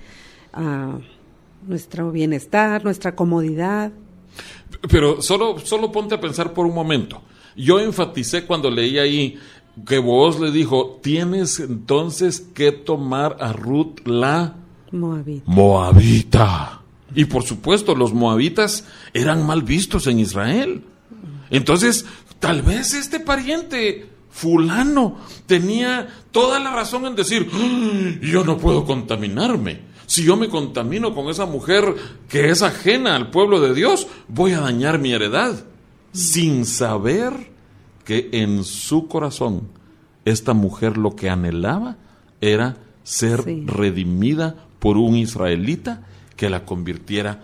ah, 0.54 1.00
nuestro 1.68 2.12
bienestar, 2.12 2.84
nuestra 2.84 3.16
comodidad. 3.16 3.92
Pero 4.90 5.22
solo, 5.22 5.60
solo 5.60 5.92
ponte 5.92 6.16
a 6.16 6.22
pensar 6.22 6.54
por 6.54 6.66
un 6.66 6.76
momento. 6.76 7.22
Yo 7.56 7.80
enfaticé 7.80 8.46
cuando 8.46 8.70
leí 8.70 9.00
ahí 9.00 9.40
que 9.88 10.00
vos 10.00 10.40
le 10.40 10.52
dijo, 10.52 11.00
tienes 11.02 11.60
entonces 11.60 12.42
que 12.42 12.72
tomar 12.72 13.38
a 13.40 13.54
Ruth 13.54 14.06
la 14.06 14.56
Moabit. 14.92 15.44
Moabita. 15.46 16.82
Y 17.14 17.26
por 17.26 17.44
supuesto, 17.44 17.96
los 17.96 18.14
moabitas 18.14 18.86
eran 19.14 19.46
mal 19.46 19.64
vistos 19.64 20.08
en 20.08 20.20
Israel. 20.20 20.84
Entonces, 21.58 22.06
tal 22.40 22.62
vez 22.62 22.94
este 22.94 23.20
pariente 23.20 24.10
fulano 24.30 25.18
tenía 25.46 26.08
toda 26.32 26.60
la 26.60 26.72
razón 26.74 27.06
en 27.06 27.16
decir, 27.16 27.50
"Ah, 27.54 28.16
yo 28.22 28.44
no 28.44 28.58
puedo 28.58 28.86
contaminarme. 28.86 29.80
Si 30.08 30.24
yo 30.24 30.36
me 30.36 30.50
contamino 30.50 31.16
con 31.16 31.30
esa 31.30 31.46
mujer 31.46 31.96
que 32.30 32.50
es 32.50 32.62
ajena 32.62 33.16
al 33.16 33.32
pueblo 33.32 33.60
de 33.60 33.74
Dios, 33.74 34.08
voy 34.28 34.52
a 34.52 34.60
dañar 34.60 35.00
mi 35.00 35.14
heredad. 35.14 35.64
Sin 36.12 36.66
saber 36.66 37.34
que 38.04 38.30
en 38.34 38.64
su 38.64 39.08
corazón 39.08 39.70
esta 40.26 40.54
mujer 40.54 40.98
lo 40.98 41.16
que 41.16 41.30
anhelaba 41.30 41.98
era 42.42 42.78
ser 43.04 43.44
Sí. 43.44 43.64
redimida 43.66 44.56
por 44.80 44.98
un 44.98 45.16
israelita 45.16 46.04
que 46.36 46.50
la 46.50 46.66
convirtiera 46.66 47.44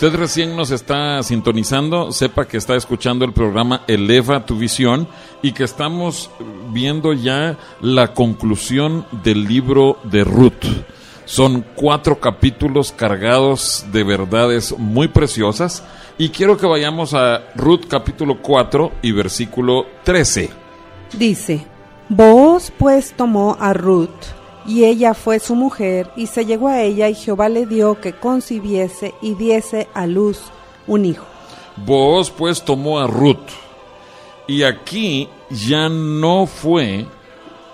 Usted 0.00 0.14
recién 0.16 0.54
nos 0.54 0.70
está 0.70 1.20
sintonizando, 1.24 2.12
sepa 2.12 2.46
que 2.46 2.56
está 2.56 2.76
escuchando 2.76 3.24
el 3.24 3.32
programa 3.32 3.82
Eleva 3.88 4.46
tu 4.46 4.56
visión 4.56 5.08
y 5.42 5.50
que 5.50 5.64
estamos 5.64 6.30
viendo 6.70 7.12
ya 7.14 7.58
la 7.80 8.14
conclusión 8.14 9.06
del 9.24 9.42
libro 9.48 9.98
de 10.04 10.22
Ruth. 10.22 10.64
Son 11.24 11.64
cuatro 11.74 12.20
capítulos 12.20 12.92
cargados 12.92 13.86
de 13.90 14.04
verdades 14.04 14.72
muy 14.78 15.08
preciosas 15.08 15.82
y 16.16 16.28
quiero 16.28 16.56
que 16.56 16.68
vayamos 16.68 17.12
a 17.12 17.48
Ruth 17.56 17.86
capítulo 17.88 18.40
4 18.40 18.92
y 19.02 19.10
versículo 19.10 19.84
13. 20.04 20.48
Dice, 21.18 21.66
Vos 22.08 22.72
pues 22.78 23.14
tomó 23.16 23.56
a 23.58 23.72
Ruth 23.72 24.37
y 24.68 24.84
ella 24.84 25.14
fue 25.14 25.40
su 25.40 25.54
mujer, 25.54 26.10
y 26.14 26.26
se 26.26 26.44
llegó 26.44 26.68
a 26.68 26.82
ella, 26.82 27.08
y 27.08 27.14
Jehová 27.14 27.48
le 27.48 27.64
dio 27.64 27.98
que 28.00 28.12
concibiese 28.12 29.14
y 29.22 29.34
diese 29.34 29.88
a 29.94 30.06
luz 30.06 30.40
un 30.86 31.06
hijo. 31.06 31.24
Booz 31.86 32.30
pues 32.30 32.62
tomó 32.62 33.00
a 33.00 33.06
Ruth, 33.06 33.48
Y 34.46 34.62
aquí 34.62 35.28
ya 35.50 35.88
no 35.88 36.46
fue 36.46 37.06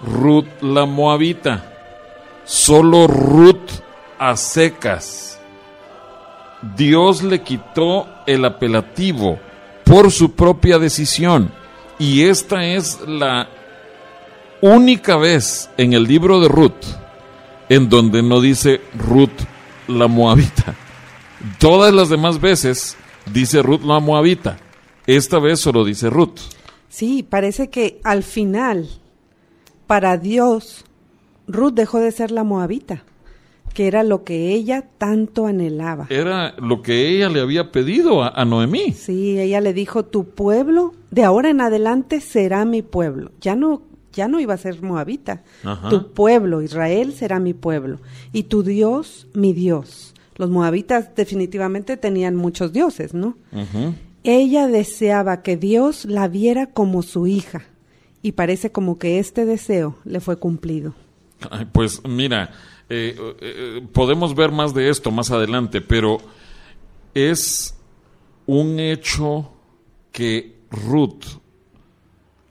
Ruth 0.02 0.46
la 0.60 0.86
moabita, 0.86 1.72
solo 2.44 3.08
Ruth 3.08 3.70
a 4.18 4.36
secas. 4.36 5.40
Dios 6.76 7.22
le 7.22 7.42
quitó 7.42 8.06
el 8.26 8.44
apelativo 8.44 9.38
por 9.84 10.10
su 10.10 10.32
propia 10.32 10.78
decisión. 10.78 11.52
Y 11.98 12.22
esta 12.22 12.64
es 12.64 13.00
la 13.06 13.48
única 14.60 15.16
vez 15.16 15.70
en 15.76 15.92
el 15.92 16.04
libro 16.04 16.40
de 16.40 16.48
Ruth 16.48 17.04
en 17.68 17.88
donde 17.88 18.22
no 18.22 18.40
dice 18.40 18.80
Ruth 18.96 19.30
la 19.88 20.06
moabita. 20.06 20.74
Todas 21.58 21.92
las 21.92 22.08
demás 22.08 22.40
veces 22.40 22.96
dice 23.32 23.62
Ruth 23.62 23.82
la 23.82 24.00
moabita. 24.00 24.58
Esta 25.06 25.38
vez 25.38 25.60
solo 25.60 25.84
dice 25.84 26.10
Ruth. 26.10 26.38
Sí, 26.88 27.22
parece 27.22 27.70
que 27.70 28.00
al 28.04 28.22
final, 28.22 28.88
para 29.86 30.16
Dios, 30.16 30.84
Ruth 31.46 31.74
dejó 31.74 31.98
de 31.98 32.12
ser 32.12 32.30
la 32.30 32.44
moabita, 32.44 33.02
que 33.74 33.88
era 33.88 34.04
lo 34.04 34.24
que 34.24 34.52
ella 34.52 34.86
tanto 34.96 35.46
anhelaba. 35.46 36.06
Era 36.08 36.54
lo 36.58 36.82
que 36.82 37.08
ella 37.08 37.28
le 37.28 37.40
había 37.40 37.72
pedido 37.72 38.22
a, 38.22 38.28
a 38.28 38.44
Noemí. 38.44 38.92
Sí, 38.92 39.38
ella 39.38 39.60
le 39.60 39.74
dijo, 39.74 40.04
tu 40.04 40.24
pueblo 40.24 40.94
de 41.10 41.24
ahora 41.24 41.50
en 41.50 41.60
adelante 41.60 42.20
será 42.20 42.64
mi 42.64 42.82
pueblo. 42.82 43.32
Ya 43.40 43.56
no, 43.56 43.82
ya 44.14 44.28
no 44.28 44.40
iba 44.40 44.54
a 44.54 44.58
ser 44.58 44.82
moabita. 44.82 45.42
Ajá. 45.64 45.88
Tu 45.88 46.12
pueblo, 46.12 46.62
Israel, 46.62 47.12
será 47.12 47.38
mi 47.38 47.54
pueblo. 47.54 47.98
Y 48.32 48.44
tu 48.44 48.62
Dios, 48.62 49.26
mi 49.34 49.52
Dios. 49.52 50.14
Los 50.36 50.50
moabitas 50.50 51.14
definitivamente 51.14 51.96
tenían 51.96 52.34
muchos 52.34 52.72
dioses, 52.72 53.14
¿no? 53.14 53.36
Ella 54.24 54.66
deseaba 54.66 55.42
que 55.42 55.56
Dios 55.56 56.06
la 56.06 56.28
viera 56.28 56.66
como 56.66 57.02
su 57.02 57.26
hija. 57.26 57.62
Y 58.22 58.32
parece 58.32 58.72
como 58.72 58.98
que 58.98 59.18
este 59.18 59.44
deseo 59.44 59.98
le 60.04 60.20
fue 60.20 60.36
cumplido. 60.36 60.94
Ay, 61.50 61.66
Pues 61.70 62.02
mira, 62.08 62.50
eh, 62.88 63.16
eh, 63.40 63.86
podemos 63.92 64.34
ver 64.34 64.50
más 64.50 64.74
de 64.74 64.88
esto 64.88 65.10
más 65.10 65.30
adelante, 65.30 65.80
pero 65.80 66.18
es 67.12 67.76
un 68.46 68.80
hecho 68.80 69.52
que 70.10 70.56
Ruth 70.70 71.24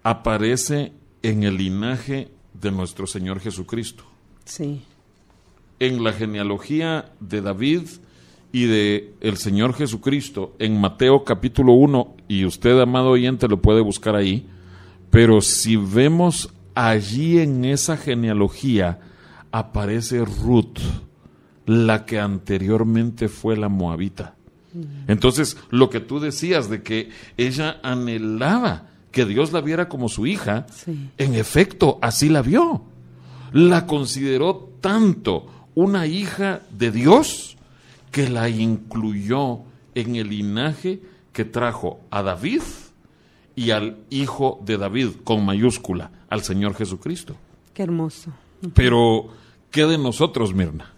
aparece 0.03 0.93
en 1.23 1.43
el 1.43 1.57
linaje 1.57 2.29
de 2.53 2.71
nuestro 2.71 3.07
Señor 3.07 3.39
Jesucristo, 3.39 4.03
Sí. 4.45 4.81
en 5.79 6.03
la 6.03 6.13
genealogía 6.13 7.11
de 7.19 7.41
David 7.41 7.81
y 8.51 8.65
de 8.65 9.13
el 9.21 9.37
Señor 9.37 9.73
Jesucristo, 9.73 10.55
en 10.59 10.79
Mateo 10.79 11.23
capítulo 11.23 11.73
1, 11.73 12.15
y 12.27 12.45
usted, 12.45 12.79
amado 12.79 13.09
oyente, 13.09 13.47
lo 13.47 13.61
puede 13.61 13.81
buscar 13.81 14.15
ahí, 14.15 14.47
pero 15.09 15.41
si 15.41 15.75
vemos 15.75 16.53
allí 16.75 17.39
en 17.39 17.65
esa 17.65 17.97
genealogía, 17.97 18.99
aparece 19.51 20.23
Ruth, 20.23 20.79
la 21.65 22.05
que 22.05 22.19
anteriormente 22.19 23.29
fue 23.29 23.55
la 23.57 23.69
moabita. 23.69 24.35
Entonces, 25.07 25.55
lo 25.69 25.89
que 25.89 25.99
tú 25.99 26.19
decías 26.19 26.69
de 26.69 26.81
que 26.81 27.09
ella 27.37 27.79
anhelaba 27.83 28.89
que 29.13 29.23
Dios 29.25 29.53
la 29.53 29.61
viera 29.61 29.87
como 29.87 30.09
su 30.09 30.27
hija, 30.27 30.65
Sí. 30.73 31.09
en 31.17 31.35
efecto, 31.35 31.99
así 32.01 32.27
la 32.27 32.41
vio. 32.41 32.81
La 33.53 33.85
consideró 33.87 34.69
tanto 34.81 35.45
una 35.75 36.05
hija 36.07 36.61
de 36.71 36.91
Dios 36.91 37.55
que 38.11 38.29
la 38.29 38.49
incluyó 38.49 39.59
en 39.95 40.15
el 40.17 40.29
linaje 40.29 41.01
que 41.31 41.45
trajo 41.45 41.99
a 42.09 42.21
David 42.23 42.61
y 43.55 43.69
al 43.71 43.97
hijo 44.09 44.59
de 44.65 44.77
David, 44.77 45.09
con 45.23 45.45
mayúscula, 45.45 46.11
al 46.29 46.41
Señor 46.43 46.73
Jesucristo. 46.75 47.35
Qué 47.73 47.83
hermoso. 47.83 48.31
Pero, 48.73 49.29
¿qué 49.71 49.85
de 49.85 49.97
nosotros, 49.99 50.53
Mirna? 50.55 50.91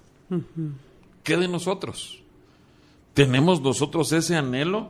¿Qué 1.24 1.36
de 1.38 1.48
nosotros? 1.50 2.22
¿Tenemos 3.14 3.62
nosotros 3.62 4.12
ese 4.14 4.36
anhelo 4.38 4.90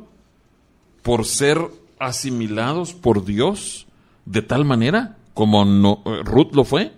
por 1.01 1.25
ser 1.25 1.59
asimilados 1.99 2.93
por 2.93 3.25
Dios 3.25 3.87
de 4.25 4.41
tal 4.41 4.65
manera 4.65 5.17
como 5.33 5.65
no- 5.65 6.01
eh, 6.05 6.21
Ruth 6.23 6.53
lo 6.53 6.63
fue? 6.63 6.93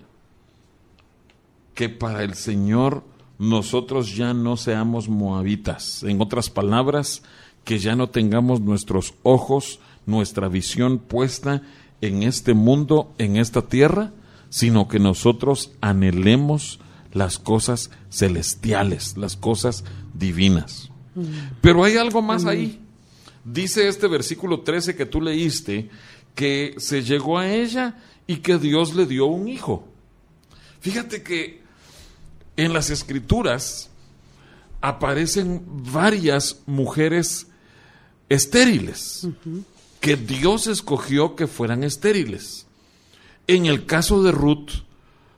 Que 1.73 1.89
para 1.89 2.23
el 2.23 2.33
Señor 2.33 3.03
nosotros 3.39 4.15
ya 4.15 4.33
no 4.33 4.57
seamos 4.57 5.09
moabitas. 5.09 6.03
En 6.03 6.21
otras 6.21 6.49
palabras, 6.49 7.21
que 7.63 7.77
ya 7.79 7.95
no 7.95 8.09
tengamos 8.09 8.61
nuestros 8.61 9.13
ojos, 9.23 9.79
nuestra 10.05 10.47
visión 10.47 10.97
puesta 10.99 11.61
en 12.01 12.23
este 12.23 12.53
mundo, 12.53 13.13
en 13.17 13.37
esta 13.37 13.63
tierra, 13.63 14.11
sino 14.49 14.87
que 14.87 14.99
nosotros 14.99 15.71
anhelemos 15.81 16.79
las 17.13 17.37
cosas 17.37 17.91
celestiales, 18.09 19.17
las 19.17 19.35
cosas 19.35 19.83
divinas. 20.13 20.89
Pero 21.61 21.83
hay 21.83 21.97
algo 21.97 22.21
más 22.21 22.45
ahí. 22.45 22.81
Dice 23.49 23.87
este 23.87 24.07
versículo 24.07 24.59
13 24.59 24.97
que 24.97 25.05
tú 25.05 25.21
leíste, 25.21 25.89
que 26.35 26.75
se 26.79 27.01
llegó 27.01 27.39
a 27.39 27.49
ella 27.49 27.95
y 28.27 28.37
que 28.37 28.57
Dios 28.57 28.93
le 28.93 29.05
dio 29.05 29.27
un 29.27 29.47
hijo. 29.47 29.87
Fíjate 30.81 31.23
que 31.23 31.61
en 32.57 32.73
las 32.73 32.89
escrituras 32.89 33.89
aparecen 34.81 35.63
varias 35.65 36.61
mujeres 36.65 37.47
estériles 38.27 39.29
que 40.01 40.17
Dios 40.17 40.67
escogió 40.67 41.37
que 41.37 41.47
fueran 41.47 41.85
estériles. 41.85 42.67
En 43.47 43.65
el 43.65 43.85
caso 43.85 44.23
de 44.23 44.33
Ruth, 44.33 44.71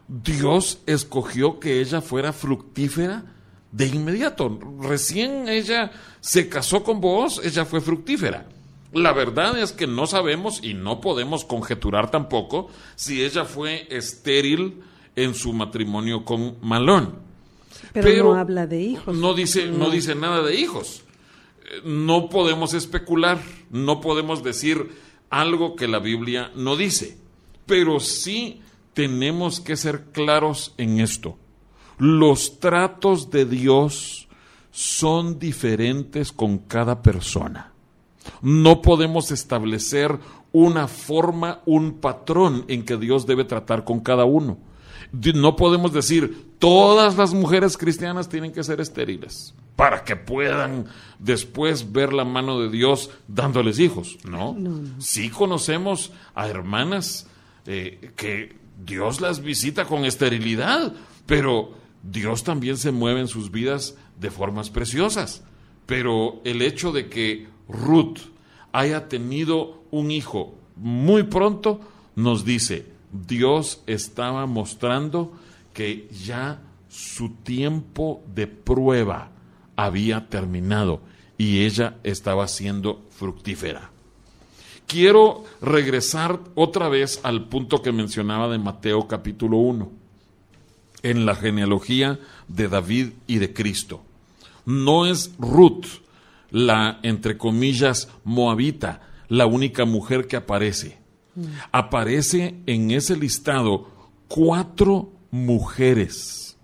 Dios 0.07 0.80
escogió 0.88 1.60
que 1.60 1.80
ella 1.80 2.01
fuera 2.01 2.34
fructífera 2.34 3.36
de 3.72 3.88
inmediato. 3.88 4.60
Recién 4.82 5.48
ella 5.48 5.92
se 6.22 6.50
casó 6.50 6.84
con 6.84 7.02
vos, 7.02 7.42
ella 7.44 7.66
fue 7.66 7.82
fructífera. 7.82 8.48
La 8.92 9.14
verdad 9.14 9.58
es 9.60 9.72
que 9.72 9.86
no 9.86 10.08
sabemos 10.08 10.62
y 10.64 10.74
no 10.74 11.00
podemos 11.00 11.46
conjeturar 11.46 12.10
tampoco 12.10 12.70
si 12.96 13.24
ella 13.24 13.46
fue 13.46 13.88
estéril 13.92 14.82
en 15.16 15.36
su 15.36 15.54
matrimonio 15.54 16.26
con 16.26 16.58
Malón. 16.62 17.20
Pero, 17.94 18.34
no 18.34 18.36
habla 18.36 18.68
de 18.68 18.82
hijos. 18.82 19.16
No 19.16 19.34
dice, 19.34 19.68
no 19.68 19.90
dice 19.90 20.16
nada 20.16 20.42
de 20.42 20.56
hijos. 20.56 21.04
Eh, 21.64 21.82
No 21.86 22.30
podemos 22.30 22.74
especular, 22.74 23.40
no 23.70 24.02
podemos 24.02 24.44
decir 24.44 24.90
algo 25.30 25.76
que 25.76 25.88
la 25.88 26.00
Biblia 26.00 26.52
no 26.56 26.76
dice, 26.76 27.18
pero 27.66 28.00
sí 28.00 28.62
tenemos 28.94 29.60
que 29.60 29.78
ser 29.78 30.06
claros 30.12 30.74
en 30.78 31.00
esto. 31.00 31.38
Los 32.00 32.60
tratos 32.60 33.30
de 33.30 33.45
Dios 33.45 34.28
son 34.72 35.38
diferentes 35.38 36.32
con 36.32 36.58
cada 36.60 37.02
persona. 37.02 37.74
No 38.41 38.82
podemos 38.82 39.32
establecer 39.32 40.18
una 40.52 40.88
forma, 40.88 41.62
un 41.66 42.00
patrón 42.00 42.66
en 42.68 42.84
que 42.84 42.97
Dios 42.97 43.28
debe 43.28 43.43
tratar 43.43 43.84
con 43.84 44.00
cada 44.00 44.26
uno. 44.26 44.58
No 45.12 45.56
podemos 45.56 45.93
decir 45.93 46.54
todas 46.60 47.18
las 47.18 47.34
mujeres 47.34 47.78
cristianas 47.78 48.30
tienen 48.30 48.52
que 48.52 48.64
ser 48.64 48.80
estériles 48.80 49.54
para 49.76 50.04
que 50.04 50.18
puedan 50.18 50.88
después 51.20 51.93
ver 51.93 52.12
la 52.12 52.26
mano 52.26 52.60
de 52.60 52.70
Dios 52.70 53.12
dándoles 53.30 53.80
hijos. 53.80 54.18
No, 54.26 54.58
sí 55.00 55.30
conocemos 55.30 56.12
a 56.36 56.50
hermanas 56.50 57.28
eh, 57.66 58.12
que 58.18 58.58
Dios 58.78 59.22
las 59.22 59.41
visita 59.41 59.86
con 59.86 60.04
esterilidad, 60.04 60.93
pero 61.26 61.79
Dios 62.04 62.43
también 62.43 62.78
se 62.78 62.91
mueve 62.91 63.22
en 63.22 63.28
sus 63.28 63.52
vidas 63.52 63.95
de 64.20 64.32
formas 64.32 64.70
preciosas. 64.70 65.43
Pero 65.86 66.41
el 66.43 66.62
hecho 66.62 66.91
de 66.91 67.10
que 67.10 67.47
Ruth 67.68 68.20
haya 68.72 69.08
tenido 69.08 69.84
un 69.91 70.12
hijo 70.12 70.56
muy 70.76 71.24
pronto 71.24 71.82
nos 72.16 72.45
dice, 72.45 72.86
Dios 73.12 73.82
estaba 73.88 74.45
mostrando 74.45 75.34
que 75.74 76.08
ya 76.10 76.62
su 76.89 77.30
tiempo 77.30 78.24
de 78.34 78.47
prueba 78.47 79.32
había 79.76 80.28
terminado 80.30 81.02
y 81.38 81.62
ella 81.64 81.97
estaba 82.04 82.47
siendo 82.47 83.06
fructífera. 83.12 83.91
Quiero 84.88 85.43
regresar 85.62 86.39
otra 86.56 86.89
vez 86.89 87.20
al 87.24 87.47
punto 87.47 87.82
que 87.82 87.91
mencionaba 87.91 88.50
de 88.50 88.58
Mateo 88.58 89.08
capítulo 89.08 89.58
1, 89.58 89.91
en 91.04 91.26
la 91.26 91.36
genealogía 91.36 92.20
de 92.47 92.68
David 92.68 93.10
y 93.28 93.38
de 93.38 93.54
Cristo. 93.54 94.04
No 94.66 95.06
es 95.06 95.32
Ruth 95.39 95.86
la, 96.52 97.00
entre 97.04 97.38
comillas, 97.38 98.10
moabita, 98.24 99.02
la 99.28 99.45
única 99.45 99.86
mujer 99.86 100.28
que 100.28 100.36
aparece. 100.36 100.97
Aparece 101.72 102.56
en 102.66 102.91
ese 102.91 103.16
listado 103.16 103.88
cuatro 104.28 105.12
mujeres. 105.32 106.58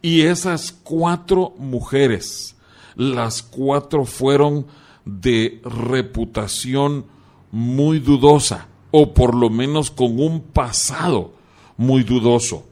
Y 0.00 0.22
esas 0.22 0.72
cuatro 0.72 1.54
mujeres, 1.58 2.56
las 2.96 3.42
cuatro 3.42 4.04
fueron 4.04 4.66
de 5.04 5.60
reputación 5.64 7.06
muy 7.52 7.98
dudosa, 7.98 8.66
o 8.90 9.14
por 9.14 9.34
lo 9.34 9.50
menos 9.50 9.90
con 9.90 10.18
un 10.18 10.40
pasado 10.40 11.34
muy 11.76 12.02
dudoso. 12.02 12.66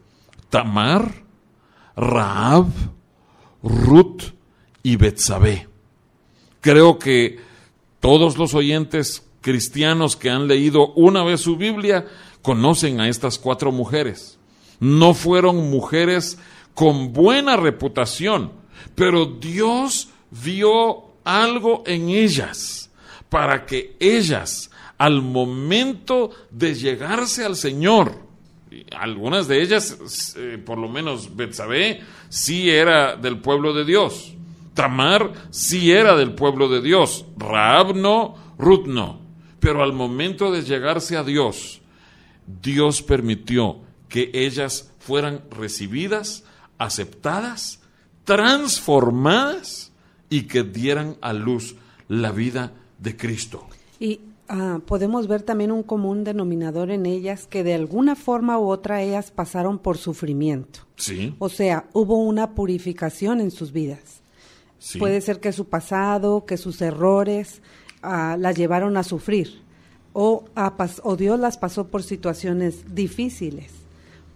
Tamar, 0.50 1.24
Raab, 1.96 2.66
Ruth 3.62 4.34
y 4.82 4.96
Betsabé. 4.96 5.68
Creo 6.60 6.98
que 6.98 7.38
todos 8.00 8.36
los 8.36 8.54
oyentes 8.54 9.26
cristianos 9.40 10.16
que 10.16 10.30
han 10.30 10.46
leído 10.46 10.92
una 10.94 11.24
vez 11.24 11.40
su 11.40 11.56
Biblia 11.56 12.06
conocen 12.42 13.00
a 13.00 13.08
estas 13.08 13.38
cuatro 13.38 13.72
mujeres. 13.72 14.38
No 14.80 15.14
fueron 15.14 15.70
mujeres 15.70 16.38
con 16.74 17.12
buena 17.12 17.56
reputación, 17.56 18.52
pero 18.94 19.26
Dios 19.26 20.08
vio 20.30 21.10
algo 21.24 21.82
en 21.86 22.08
ellas 22.08 22.90
para 23.28 23.66
que 23.66 23.96
ellas, 24.00 24.70
al 24.98 25.22
momento 25.22 26.30
de 26.50 26.74
llegarse 26.74 27.44
al 27.44 27.56
Señor, 27.56 28.29
algunas 28.96 29.48
de 29.48 29.62
ellas, 29.62 30.34
eh, 30.36 30.62
por 30.64 30.78
lo 30.78 30.88
menos 30.88 31.36
Betsabé, 31.36 32.00
sí 32.28 32.70
era 32.70 33.16
del 33.16 33.38
pueblo 33.38 33.72
de 33.72 33.84
Dios. 33.84 34.34
Tamar 34.74 35.32
sí 35.50 35.90
era 35.90 36.16
del 36.16 36.34
pueblo 36.34 36.68
de 36.68 36.80
Dios. 36.80 37.24
Raab 37.36 37.96
no, 37.96 38.36
Ruth 38.58 38.86
no. 38.86 39.20
Pero 39.58 39.82
al 39.82 39.92
momento 39.92 40.50
de 40.52 40.62
llegarse 40.62 41.16
a 41.16 41.24
Dios, 41.24 41.80
Dios 42.62 43.02
permitió 43.02 43.80
que 44.08 44.30
ellas 44.32 44.92
fueran 44.98 45.42
recibidas, 45.50 46.44
aceptadas, 46.78 47.80
transformadas 48.24 49.92
y 50.28 50.42
que 50.42 50.62
dieran 50.62 51.16
a 51.20 51.32
luz 51.32 51.74
la 52.08 52.32
vida 52.32 52.72
de 52.98 53.16
Cristo. 53.16 53.68
Y 53.98 54.20
ah, 54.50 54.80
podemos 54.84 55.26
ver 55.28 55.42
también 55.42 55.72
un 55.72 55.82
común 55.82 56.24
denominador 56.24 56.90
en 56.90 57.06
ellas 57.06 57.46
que 57.46 57.64
de 57.64 57.72
alguna 57.74 58.14
forma 58.16 58.58
u 58.58 58.68
otra 58.68 59.00
ellas 59.02 59.30
pasaron 59.30 59.78
por 59.78 59.96
sufrimiento. 59.96 60.80
Sí. 60.96 61.34
O 61.38 61.48
sea, 61.48 61.88
hubo 61.94 62.16
una 62.18 62.54
purificación 62.54 63.40
en 63.40 63.50
sus 63.50 63.72
vidas. 63.72 64.20
sí. 64.78 64.98
Puede 64.98 65.20
ser 65.22 65.40
que 65.40 65.52
su 65.52 65.64
pasado, 65.66 66.44
que 66.44 66.56
sus 66.58 66.82
errores 66.82 67.62
ah, 68.02 68.36
las 68.38 68.56
llevaron 68.56 68.96
a 68.96 69.02
sufrir. 69.02 69.62
O, 70.12 70.44
a 70.56 70.76
pas- 70.76 71.00
o 71.04 71.16
Dios 71.16 71.38
las 71.38 71.56
pasó 71.56 71.86
por 71.86 72.02
situaciones 72.02 72.94
difíciles. 72.94 73.70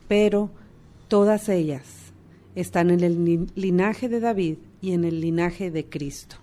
Pero 0.08 0.50
todas 1.08 1.48
ellas 1.48 1.82
están 2.54 2.90
en 2.90 3.00
el 3.00 3.48
linaje 3.56 4.08
de 4.08 4.20
David 4.20 4.56
y 4.80 4.92
en 4.92 5.04
el 5.04 5.20
linaje 5.20 5.70
de 5.72 5.86
Cristo. 5.86 6.36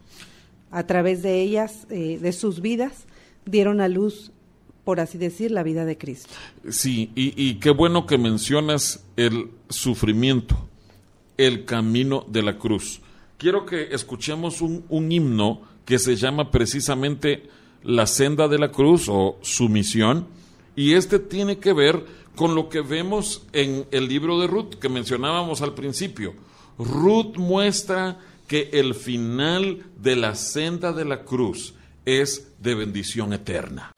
A 0.71 0.85
través 0.85 1.21
de 1.21 1.41
ellas, 1.41 1.85
eh, 1.89 2.17
de 2.21 2.31
sus 2.33 2.59
vidas, 2.61 3.05
dieron 3.45 3.81
a 3.81 3.87
luz, 3.87 4.31
por 4.83 4.99
así 4.99 5.17
decir, 5.17 5.51
la 5.51 5.63
vida 5.63 5.85
de 5.85 5.97
Cristo. 5.97 6.29
Sí, 6.69 7.11
y, 7.15 7.55
qué 7.55 7.69
bueno 7.71 8.05
que 8.05 8.17
mencionas 8.17 9.05
el 9.15 9.51
sufrimiento, 9.69 10.67
el 11.37 11.65
camino 11.65 12.25
de 12.27 12.43
la 12.43 12.57
cruz. 12.57 13.01
Quiero 13.37 13.65
que 13.65 13.93
escuchemos 13.93 14.61
un, 14.61 15.11
himno 15.11 15.61
que 15.85 15.99
se 15.99 16.15
llama 16.15 16.51
precisamente 16.51 17.49
La 17.83 18.05
senda 18.05 18.47
de 18.47 18.59
la 18.59 18.71
cruz 18.71 19.07
o 19.09 19.37
Sumisión, 19.41 20.27
y 20.75 20.93
este 20.93 21.19
tiene 21.19 21.57
que 21.57 21.73
ver 21.73 22.05
con 22.35 22.55
lo 22.55 22.69
que 22.69 22.81
vemos 22.81 23.45
en 23.51 23.85
el 23.91 24.07
libro 24.07 24.39
de 24.39 24.47
Ruth 24.47 24.75
que 24.75 24.89
mencionábamos 24.89 25.61
al 25.61 25.73
principio. 25.73 26.33
Ruth 26.77 27.37
muestra 27.37 28.19
que 28.47 28.69
el 28.73 28.95
final 28.95 29.85
de 30.01 30.15
la 30.15 30.35
senda 30.35 30.93
de 30.93 31.05
la 31.05 31.23
cruz 31.23 31.73
es 32.05 32.50
de 32.61 32.75
bendición 32.75 33.33
eterna. 33.33 33.91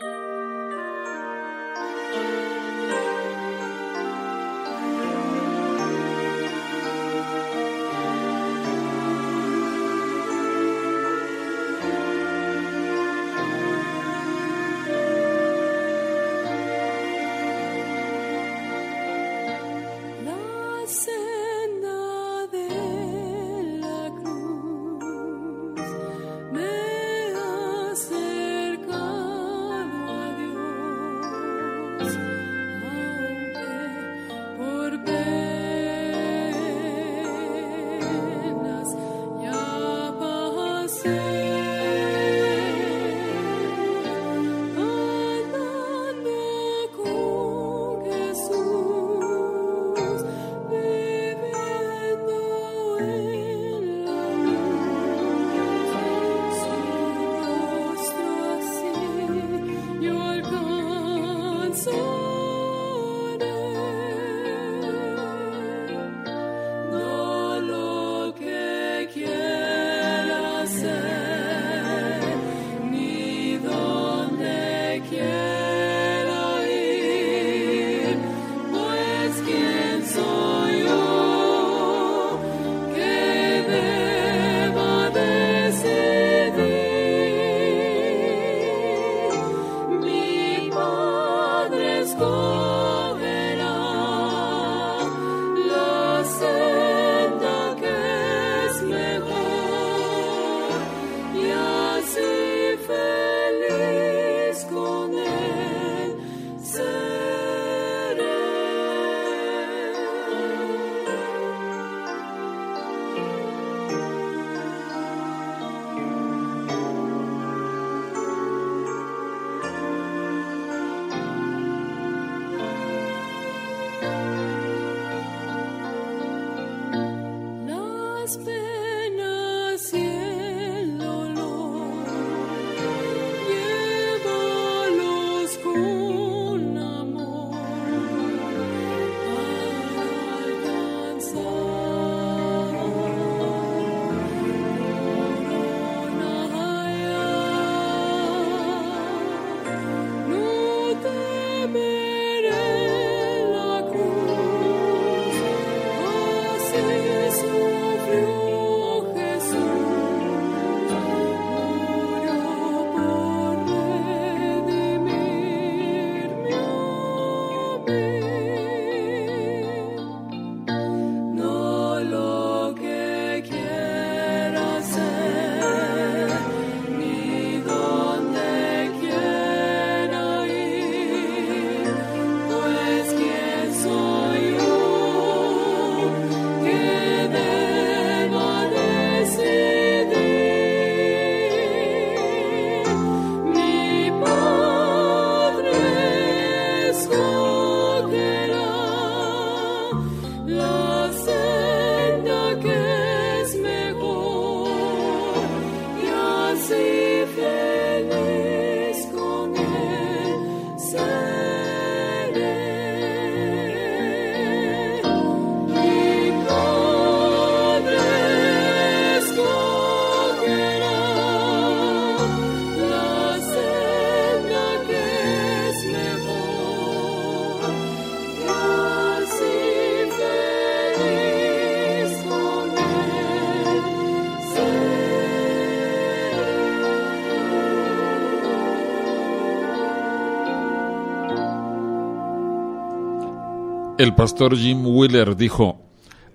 El 244.03 244.15
pastor 244.15 244.57
Jim 244.57 244.85
Wheeler 244.85 245.37
dijo, 245.37 245.79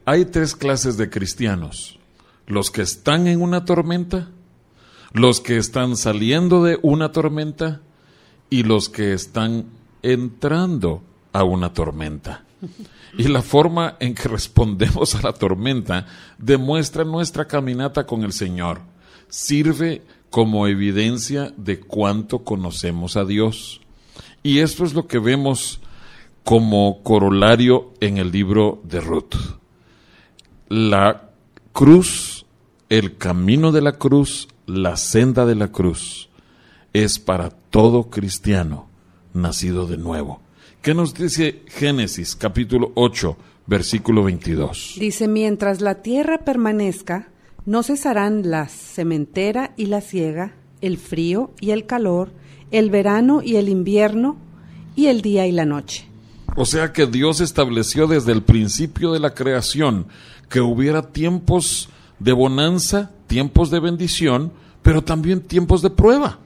hay 0.07 0.25
tres 0.25 0.57
clases 0.57 0.97
de 0.97 1.11
cristianos, 1.11 1.99
los 2.47 2.71
que 2.71 2.81
están 2.81 3.27
en 3.27 3.43
una 3.43 3.67
tormenta, 3.67 4.31
los 5.13 5.43
que 5.43 5.59
están 5.59 5.99
saliendo 5.99 6.65
de 6.65 6.79
una 6.81 7.13
tormenta 7.13 7.83
y 8.49 8.63
los 8.63 8.89
que 8.89 9.13
están 9.13 9.67
entrando 10.03 11.03
a 11.35 11.45
una 11.45 11.75
tormenta. 11.75 12.47
Y 13.19 13.25
la 13.25 13.43
forma 13.43 13.99
en 14.01 14.15
que 14.15 14.29
respondemos 14.29 15.15
a 15.15 15.21
la 15.21 15.35
tormenta 15.35 16.07
demuestra 16.39 17.05
nuestra 17.05 17.47
caminata 17.47 18.07
con 18.07 18.25
el 18.25 18.33
Señor. 18.33 18.81
Sirve 19.29 20.01
como 20.31 20.69
evidencia 20.69 21.53
de 21.59 21.81
cuánto 21.81 22.45
conocemos 22.45 23.19
a 23.19 23.27
Dios. 23.27 23.83
Y 24.43 24.61
esto 24.61 24.87
es 24.87 24.95
lo 24.95 25.07
que 25.07 25.19
vemos 25.19 25.83
como 26.49 27.03
corolario 27.03 27.93
en 28.01 28.17
el 28.17 28.33
libro 28.33 28.81
de 28.83 29.03
Ruth. 29.03 29.35
La 30.71 31.29
cruz, 31.75 32.47
el 32.89 33.19
camino 33.19 33.71
de 33.71 33.83
la 33.83 33.99
cruz, 33.99 34.49
la 34.65 34.97
senda 34.97 35.45
de 35.45 35.55
la 35.55 35.69
cruz, 35.69 36.31
es 36.95 37.19
para 37.19 37.51
todo 37.51 38.05
cristiano 38.09 38.89
nacido 39.35 39.87
de 39.87 39.99
nuevo. 39.99 40.41
¿Qué 40.81 40.95
nos 40.95 41.13
dice 41.13 41.65
Génesis 41.67 42.35
capítulo 42.35 42.93
8, 42.95 43.37
versículo 43.67 44.25
22? 44.25 44.95
Dice, 44.99 45.29
mientras 45.29 45.83
la 45.83 45.97
tierra 45.97 46.47
permanezca, 46.47 47.29
no 47.67 47.83
cesarán 47.83 48.49
la 48.49 48.69
sementera 48.69 49.75
y 49.77 49.85
la 49.85 50.01
siega, 50.01 50.55
el 50.81 50.97
frío 50.97 51.51
y 51.61 51.73
el 51.73 51.85
calor, 51.85 52.33
el 52.71 52.89
verano 52.89 53.43
y 53.45 53.57
el 53.57 53.69
invierno, 53.69 54.39
y 54.97 55.09
el 55.09 55.21
día 55.21 55.47
y 55.47 55.53
la 55.53 55.67
noche. 55.67 56.08
O 56.57 56.65
sea 56.65 56.93
que 56.93 57.07
Dios 57.07 57.41
estableció 57.41 58.07
desde 58.07 58.33
el 58.33 58.43
principio 58.43 59.13
de 59.13 59.21
la 59.21 59.35
creación 59.35 60.07
que 60.49 60.61
hubiera 60.61 61.03
tiempos 61.03 61.89
de 62.19 62.33
bonanza, 62.33 63.11
tiempos 63.27 63.71
de 63.71 63.81
bendición, 63.81 64.53
pero 64.83 65.03
también 65.03 65.41
tiempos 65.41 65.83
de 65.83 65.91
prueba. 65.91 66.39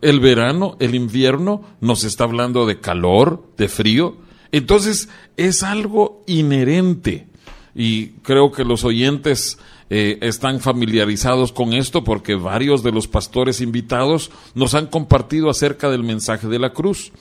El 0.00 0.20
verano, 0.20 0.76
el 0.80 0.94
invierno, 0.94 1.62
nos 1.80 2.04
está 2.04 2.24
hablando 2.24 2.66
de 2.66 2.80
calor, 2.80 3.42
de 3.56 3.68
frío. 3.68 4.16
Entonces 4.52 5.08
es 5.36 5.62
algo 5.62 6.22
inherente. 6.26 7.26
Y 7.74 8.08
creo 8.22 8.52
que 8.52 8.64
los 8.64 8.84
oyentes 8.84 9.58
eh, 9.90 10.18
están 10.22 10.60
familiarizados 10.60 11.52
con 11.52 11.74
esto 11.74 12.04
porque 12.04 12.34
varios 12.34 12.82
de 12.82 12.92
los 12.92 13.06
pastores 13.06 13.60
invitados 13.60 14.30
nos 14.54 14.74
han 14.74 14.86
compartido 14.86 15.50
acerca 15.50 15.90
del 15.90 16.04
mensaje 16.04 16.46
de 16.48 16.58
la 16.58 16.72
cruz. 16.72 17.12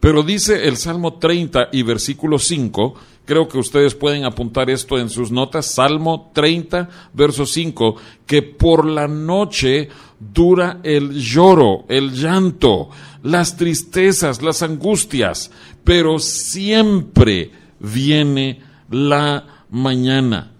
Pero 0.00 0.22
dice 0.22 0.68
el 0.68 0.76
Salmo 0.76 1.14
30 1.14 1.68
y 1.72 1.82
versículo 1.82 2.38
5, 2.38 2.94
creo 3.24 3.48
que 3.48 3.58
ustedes 3.58 3.94
pueden 3.94 4.24
apuntar 4.24 4.70
esto 4.70 4.98
en 4.98 5.10
sus 5.10 5.30
notas, 5.30 5.66
Salmo 5.66 6.30
30, 6.34 6.88
verso 7.12 7.46
5, 7.46 7.96
que 8.26 8.42
por 8.42 8.86
la 8.86 9.08
noche 9.08 9.88
dura 10.18 10.78
el 10.82 11.12
lloro, 11.12 11.84
el 11.88 12.12
llanto, 12.12 12.90
las 13.22 13.56
tristezas, 13.56 14.42
las 14.42 14.62
angustias, 14.62 15.50
pero 15.84 16.18
siempre 16.18 17.50
viene 17.80 18.60
la 18.90 19.61
mañana. 19.72 20.52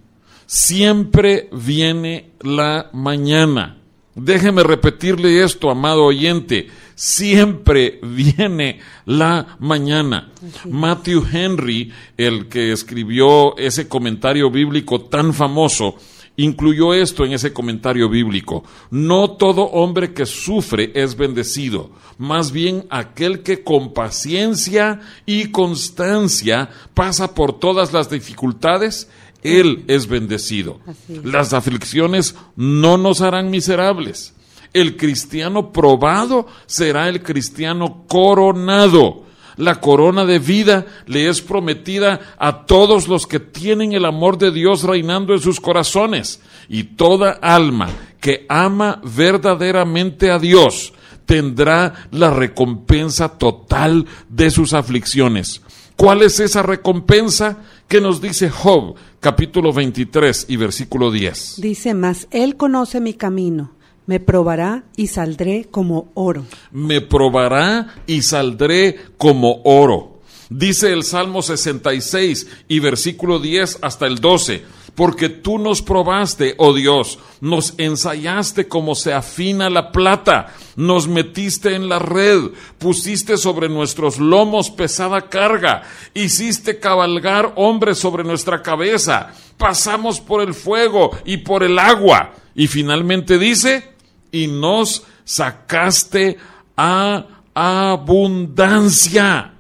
Siempre 0.47 1.49
viene 1.53 2.31
la 2.41 2.91
mañana. 2.93 3.79
Déjeme 4.15 4.63
repetirle 4.63 5.43
esto, 5.43 5.71
amado 5.71 6.05
oyente. 6.05 6.69
Siempre 6.95 7.99
viene 8.03 8.81
la 9.07 9.57
mañana. 9.59 10.31
Matthew 10.69 11.25
Henry, 11.33 11.93
el 12.17 12.49
que 12.49 12.73
escribió 12.73 13.57
ese 13.57 13.89
comentario 13.89 14.51
bíblico 14.51 15.01
tan 15.03 15.33
famoso, 15.33 15.97
incluyó 16.37 16.95
esto 16.95 17.25
en 17.25 17.33
ese 17.33 17.53
comentario 17.53 18.09
bíblico. 18.09 18.65
No 18.91 19.33
todo 19.33 19.63
hombre 19.63 20.15
que 20.15 20.27
sufre 20.27 20.93
es 20.95 21.17
bendecido, 21.17 21.91
más 22.19 22.53
bien 22.53 22.87
aquel 22.91 23.43
que 23.43 23.63
con 23.63 23.93
paciencia 23.93 25.01
y 25.27 25.51
constancia 25.51 26.71
pasa 26.95 27.35
por 27.35 27.59
todas 27.59 27.93
las 27.93 28.11
dificultades, 28.11 29.09
él 29.43 29.85
es 29.89 30.07
bendecido. 30.07 30.81
Es. 31.09 31.25
Las 31.25 31.53
aflicciones 31.53 32.35
no 32.57 32.97
nos 32.97 33.21
harán 33.21 33.51
miserables. 33.51 34.35
El 34.73 34.97
cristiano 34.97 35.73
probado 35.73 36.47
será 36.67 37.09
el 37.09 37.23
cristiano 37.23 38.05
coronado. 38.09 39.25
La 39.57 39.81
corona 39.81 40.25
de 40.25 40.39
vida 40.39 40.87
le 41.07 41.29
es 41.29 41.43
prometida 41.43 42.21
a 42.39 42.65
todos 42.67 43.09
los 43.09 43.27
que 43.27 43.41
tienen 43.41 43.93
el 43.93 44.05
amor 44.05 44.39
de 44.39 44.51
Dios 44.51 44.83
reinando 44.83 45.35
en 45.35 45.41
sus 45.41 45.61
corazones. 45.61 46.41
Y 46.69 46.85
toda 46.85 47.33
alma 47.33 47.89
que 48.21 48.47
ama 48.49 49.01
verdaderamente 49.05 50.31
a 50.31 50.39
Dios 50.39 50.93
tendrá 51.27 52.09
la 52.11 52.31
recompensa 52.31 53.29
total 53.39 54.07
de 54.29 54.51
sus 54.51 54.73
aflicciones. 54.73 55.63
¿Cuál 55.97 56.23
es 56.23 56.41
esa 56.41 56.63
recompensa 56.63 57.59
que 57.87 58.01
nos 58.01 58.21
dice 58.21 58.51
Job, 58.51 58.95
capítulo 59.21 59.73
23 59.73 60.47
y 60.49 60.57
versículo 60.57 61.11
10? 61.11 61.61
Dice, 61.61 61.95
mas 61.95 62.27
él 62.31 62.57
conoce 62.57 63.01
mi 63.01 63.15
camino, 63.15 63.73
me 64.07 64.21
probará 64.21 64.85
y 64.97 65.07
saldré 65.07 65.67
como 65.71 66.11
oro. 66.15 66.45
me 66.71 67.01
probará 67.01 67.95
y 68.07 68.23
saldré 68.23 68.97
como 69.17 69.61
oro. 69.65 70.21
Dice 70.51 70.93
el 70.93 71.03
Salmo 71.03 71.41
66 71.41 72.47
y 72.69 72.79
versículo 72.81 73.39
10 73.39 73.79
hasta 73.81 74.07
el 74.07 74.19
12, 74.19 74.63
porque 74.95 75.31
tú 75.31 75.59
nos 75.59 75.81
probaste, 75.81 76.55
oh 76.59 76.75
Dios, 76.75 77.19
nos 77.41 77.73
ensayaste 77.79 78.69
como 78.69 78.95
se 78.95 79.15
afina 79.15 79.71
la 79.71 79.93
plata, 79.93 80.53
nos 80.77 81.09
metiste 81.09 81.75
en 81.75 81.89
la 81.89 81.99
red, 81.99 82.51
pusiste 82.79 83.39
sobre 83.39 83.71
nuestros 83.71 84.19
lomos 84.19 84.71
pesada 84.71 85.31
carga, 85.31 85.85
hiciste 86.13 86.79
cabalgar 86.79 87.55
hombres 87.57 87.97
sobre 87.97 88.23
nuestra 88.23 88.61
cabeza, 88.63 89.33
pasamos 89.57 90.21
por 90.21 90.43
el 90.43 90.53
fuego 90.53 91.17
y 91.25 91.39
por 91.39 91.63
el 91.63 91.79
agua. 91.79 92.35
Y 92.55 92.67
finalmente 92.67 93.39
dice, 93.39 93.92
y 94.33 94.49
nos 94.49 95.05
sacaste 95.25 96.39
a 96.77 97.27
abundancia. 97.55 99.53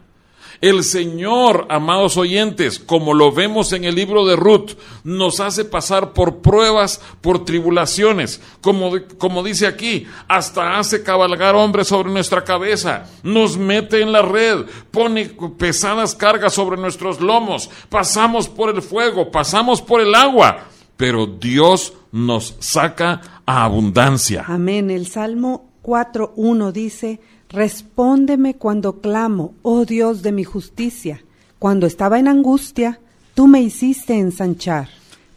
El 0.62 0.84
Señor, 0.84 1.66
amados 1.70 2.16
oyentes, 2.16 2.78
como 2.78 3.14
lo 3.14 3.32
vemos 3.32 3.72
en 3.72 3.82
el 3.82 3.96
libro 3.96 4.24
de 4.24 4.36
Ruth, 4.36 4.74
nos 5.02 5.40
hace 5.40 5.64
pasar 5.64 6.12
por 6.12 6.36
pruebas, 6.36 7.00
por 7.20 7.44
tribulaciones, 7.44 8.40
como, 8.60 8.92
como 9.18 9.42
dice 9.42 9.66
aquí, 9.66 10.06
hasta 10.28 10.78
hace 10.78 11.02
cabalgar 11.02 11.56
hombres 11.56 11.88
sobre 11.88 12.12
nuestra 12.12 12.44
cabeza, 12.44 13.10
nos 13.24 13.56
mete 13.56 14.02
en 14.02 14.12
la 14.12 14.22
red, 14.22 14.66
pone 14.92 15.34
pesadas 15.58 16.14
cargas 16.14 16.54
sobre 16.54 16.80
nuestros 16.80 17.20
lomos, 17.20 17.68
pasamos 17.88 18.48
por 18.48 18.72
el 18.72 18.82
fuego, 18.82 19.32
pasamos 19.32 19.82
por 19.82 20.00
el 20.00 20.14
agua, 20.14 20.68
pero 20.96 21.26
Dios 21.26 21.92
nos 22.12 22.54
saca 22.60 23.41
a 23.46 23.64
abundancia. 23.64 24.44
Amén. 24.46 24.90
El 24.90 25.06
Salmo 25.06 25.70
4.1 25.82 26.72
dice, 26.72 27.20
Respóndeme 27.52 28.54
cuando 28.54 29.00
clamo, 29.00 29.54
oh 29.60 29.84
Dios 29.84 30.22
de 30.22 30.32
mi 30.32 30.42
justicia. 30.42 31.22
Cuando 31.58 31.86
estaba 31.86 32.18
en 32.18 32.26
angustia, 32.26 32.98
tú 33.34 33.46
me 33.46 33.60
hiciste 33.60 34.18
ensanchar. 34.18 34.88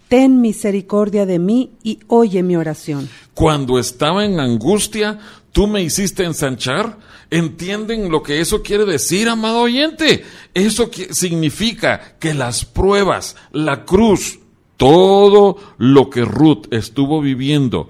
Ten 0.08 0.40
misericordia 0.40 1.26
de 1.26 1.40
mí 1.40 1.72
y 1.84 2.00
oye 2.08 2.42
mi 2.42 2.56
oración. 2.56 3.10
Cuando 3.34 3.80
estaba 3.80 4.24
en 4.24 4.40
angustia, 4.40 5.20
tú 5.52 5.68
me 5.68 5.84
hiciste 5.84 6.24
ensanchar. 6.24 6.98
¿Entienden 7.30 8.10
lo 8.10 8.24
que 8.24 8.40
eso 8.40 8.64
quiere 8.64 8.86
decir, 8.86 9.28
amado 9.28 9.60
oyente? 9.60 10.24
Eso 10.54 10.90
significa 11.10 12.16
que 12.18 12.34
las 12.34 12.64
pruebas, 12.64 13.36
la 13.52 13.84
cruz, 13.84 14.40
todo 14.78 15.58
lo 15.78 16.10
que 16.10 16.26
Ruth 16.26 16.68
estuvo 16.72 17.22
viviendo 17.22 17.90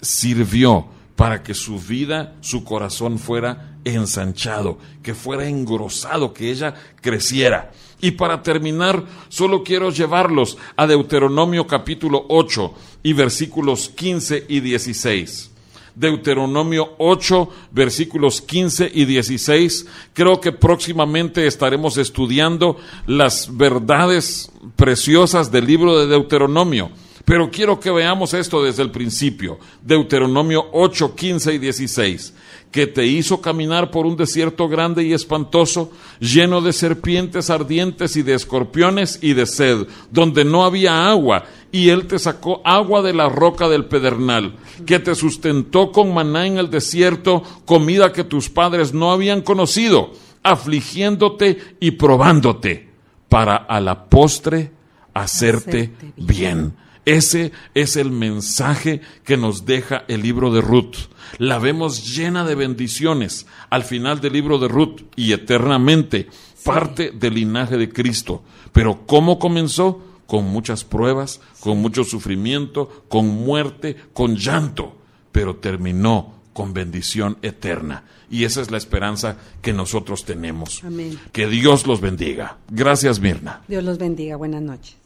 sirvió 0.00 0.86
para 1.16 1.42
que 1.42 1.54
su 1.54 1.78
vida, 1.78 2.34
su 2.40 2.64
corazón 2.64 3.18
fuera 3.18 3.78
ensanchado, 3.84 4.78
que 5.02 5.14
fuera 5.14 5.48
engrosado, 5.48 6.34
que 6.34 6.50
ella 6.50 6.74
creciera. 7.00 7.72
Y 8.00 8.12
para 8.12 8.42
terminar, 8.42 9.04
solo 9.28 9.62
quiero 9.62 9.90
llevarlos 9.90 10.58
a 10.76 10.86
Deuteronomio 10.86 11.66
capítulo 11.66 12.26
8 12.28 12.74
y 13.02 13.14
versículos 13.14 13.88
15 13.88 14.44
y 14.48 14.60
16. 14.60 15.52
Deuteronomio 15.96 16.94
8, 16.98 17.48
versículos 17.72 18.42
15 18.42 18.90
y 18.94 19.06
16. 19.06 19.86
Creo 20.12 20.40
que 20.40 20.52
próximamente 20.52 21.46
estaremos 21.46 21.96
estudiando 21.96 22.76
las 23.06 23.56
verdades 23.56 24.52
preciosas 24.76 25.50
del 25.50 25.66
libro 25.66 25.98
de 25.98 26.06
Deuteronomio. 26.06 26.90
Pero 27.24 27.50
quiero 27.50 27.80
que 27.80 27.90
veamos 27.90 28.34
esto 28.34 28.62
desde 28.62 28.84
el 28.84 28.92
principio. 28.92 29.58
Deuteronomio 29.82 30.66
8, 30.72 31.16
15 31.16 31.54
y 31.54 31.58
16. 31.58 32.34
Que 32.76 32.86
te 32.86 33.06
hizo 33.06 33.40
caminar 33.40 33.90
por 33.90 34.04
un 34.04 34.18
desierto 34.18 34.68
grande 34.68 35.02
y 35.02 35.14
espantoso, 35.14 35.92
lleno 36.20 36.60
de 36.60 36.74
serpientes 36.74 37.48
ardientes 37.48 38.16
y 38.16 38.22
de 38.22 38.34
escorpiones 38.34 39.18
y 39.22 39.32
de 39.32 39.46
sed, 39.46 39.86
donde 40.10 40.44
no 40.44 40.62
había 40.62 41.08
agua, 41.08 41.46
y 41.72 41.88
él 41.88 42.06
te 42.06 42.18
sacó 42.18 42.60
agua 42.66 43.00
de 43.00 43.14
la 43.14 43.30
roca 43.30 43.70
del 43.70 43.86
pedernal, 43.86 44.56
que 44.84 44.98
te 44.98 45.14
sustentó 45.14 45.90
con 45.90 46.12
maná 46.12 46.46
en 46.46 46.58
el 46.58 46.68
desierto, 46.68 47.42
comida 47.64 48.12
que 48.12 48.24
tus 48.24 48.50
padres 48.50 48.92
no 48.92 49.10
habían 49.10 49.40
conocido, 49.40 50.12
afligiéndote 50.42 51.58
y 51.80 51.92
probándote, 51.92 52.90
para 53.30 53.56
a 53.56 53.80
la 53.80 54.04
postre 54.04 54.70
hacerte 55.14 55.94
Hacerte 55.94 56.12
bien. 56.18 56.74
Ese 57.06 57.52
es 57.72 57.96
el 57.96 58.10
mensaje 58.10 59.00
que 59.24 59.36
nos 59.36 59.64
deja 59.64 60.04
el 60.08 60.22
libro 60.22 60.52
de 60.52 60.60
Ruth. 60.60 60.96
La 61.38 61.60
vemos 61.60 62.16
llena 62.16 62.44
de 62.44 62.56
bendiciones 62.56 63.46
al 63.70 63.84
final 63.84 64.20
del 64.20 64.32
libro 64.32 64.58
de 64.58 64.66
Ruth 64.66 65.02
y 65.14 65.32
eternamente 65.32 66.28
parte 66.64 67.12
del 67.12 67.34
linaje 67.34 67.76
de 67.76 67.88
Cristo. 67.88 68.42
Pero 68.72 69.06
¿cómo 69.06 69.38
comenzó? 69.38 70.02
Con 70.26 70.46
muchas 70.46 70.82
pruebas, 70.82 71.40
con 71.60 71.78
mucho 71.78 72.02
sufrimiento, 72.02 73.04
con 73.08 73.28
muerte, 73.28 73.96
con 74.12 74.34
llanto, 74.34 74.96
pero 75.30 75.54
terminó 75.54 76.34
con 76.52 76.74
bendición 76.74 77.38
eterna. 77.42 78.02
Y 78.28 78.42
esa 78.42 78.60
es 78.60 78.72
la 78.72 78.78
esperanza 78.78 79.36
que 79.62 79.72
nosotros 79.72 80.24
tenemos. 80.24 80.82
Amén. 80.82 81.16
Que 81.30 81.46
Dios 81.46 81.86
los 81.86 82.00
bendiga. 82.00 82.56
Gracias, 82.68 83.20
Mirna. 83.20 83.62
Dios 83.68 83.84
los 83.84 83.98
bendiga. 83.98 84.34
Buenas 84.34 84.62
noches. 84.62 85.05